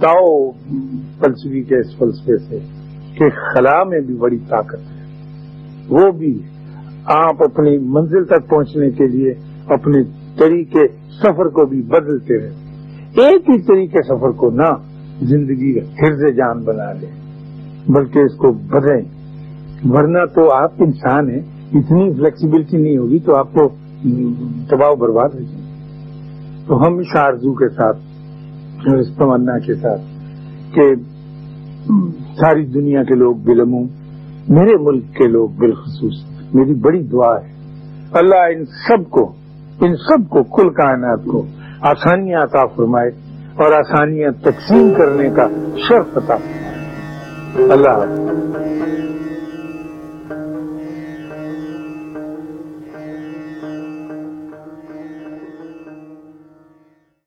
تاؤ 0.00 0.50
فلسفی 1.18 1.62
کے 1.62 1.78
اس 1.78 1.98
فلسفے 1.98 2.38
سے 2.38 2.58
کہ 3.18 3.28
خلا 3.28 3.84
میں 3.84 4.00
بھی 4.00 4.14
بڑی 4.14 4.38
طاقت 4.38 4.90
ہے۔ 4.90 5.02
وہ 5.88 6.10
بھی 6.12 6.42
آپ 7.04 7.42
اپنی 7.42 7.78
منزل 7.78 8.24
تک 8.24 8.48
پہنچنے 8.48 8.90
کے 8.90 9.06
لیے 9.06 9.34
اپنے 9.66 10.02
طریقے 10.38 10.86
سفر 11.22 11.48
کو 11.48 11.66
بھی 11.66 11.82
بدلتے 11.82 12.38
رہے۔ 12.38 12.54
ایک 13.22 13.50
ہی 13.50 13.62
طریقے 13.62 14.02
سفر 14.02 14.30
کو 14.30 14.50
نہ 14.50 14.68
زندگی 15.22 15.80
پھر 15.80 16.16
سے 16.16 16.32
جان 16.32 16.64
بنا 16.64 16.92
لیں 16.92 17.10
بلکہ 17.88 18.18
اس 18.18 18.34
کو 18.36 18.52
بدلیں۔ 18.52 19.02
ورنہ 19.84 20.24
تو 20.34 20.52
آپ 20.54 20.72
انسان 20.78 21.30
ہیں، 21.30 21.40
اتنی 21.72 22.14
فلیکسیبلٹی 22.14 22.76
نہیں 22.76 22.96
ہوگی 22.96 23.18
تو 23.18 23.36
آپ 23.36 23.52
کو 23.52 23.68
دباؤ 24.70 24.94
برباد 24.94 25.28
ہو 25.34 25.40
جائے۔ 25.40 25.62
تو 26.66 26.86
ہم 26.86 26.98
اس 26.98 27.16
آرزو 27.16 27.52
کے 27.52 27.68
ساتھ 27.68 27.98
اس 28.94 29.16
تمنا 29.16 29.58
کے 29.58 29.74
ساتھ 29.74 30.00
کہ 30.74 30.94
ساری 32.34 32.66
دنیا 32.66 33.02
کے 33.02 33.14
لوگ 33.14 33.36
بلموں 33.36 33.84
میرے 34.48 34.76
ملک 34.80 35.04
کے 35.14 35.28
لوگ 35.28 35.48
بالخصوص، 35.48 36.24
میری 36.54 36.74
بڑی 36.74 37.02
دعا 37.02 37.34
ہے۔ 37.40 37.52
اللہ 38.12 38.56
ان 38.56 38.64
سب 38.64 39.10
کو 39.10 39.32
ان 39.80 39.96
سب 39.96 40.30
کو، 40.30 40.42
کل 40.42 40.68
کائنات 40.70 41.20
کو 41.24 41.46
آسانیاں 41.80 42.42
عطا 42.42 42.66
فرمائے 42.66 43.10
اور 43.54 43.72
آسانیاں 43.72 44.30
تقسیم 44.30 44.94
کرنے 44.98 45.30
کا 45.30 45.48
شرف 45.88 46.18
عطا 46.18 46.36
فرمائے۔ 46.36 46.72
اللہ 47.72 47.88
حافظ۔ 47.88 49.21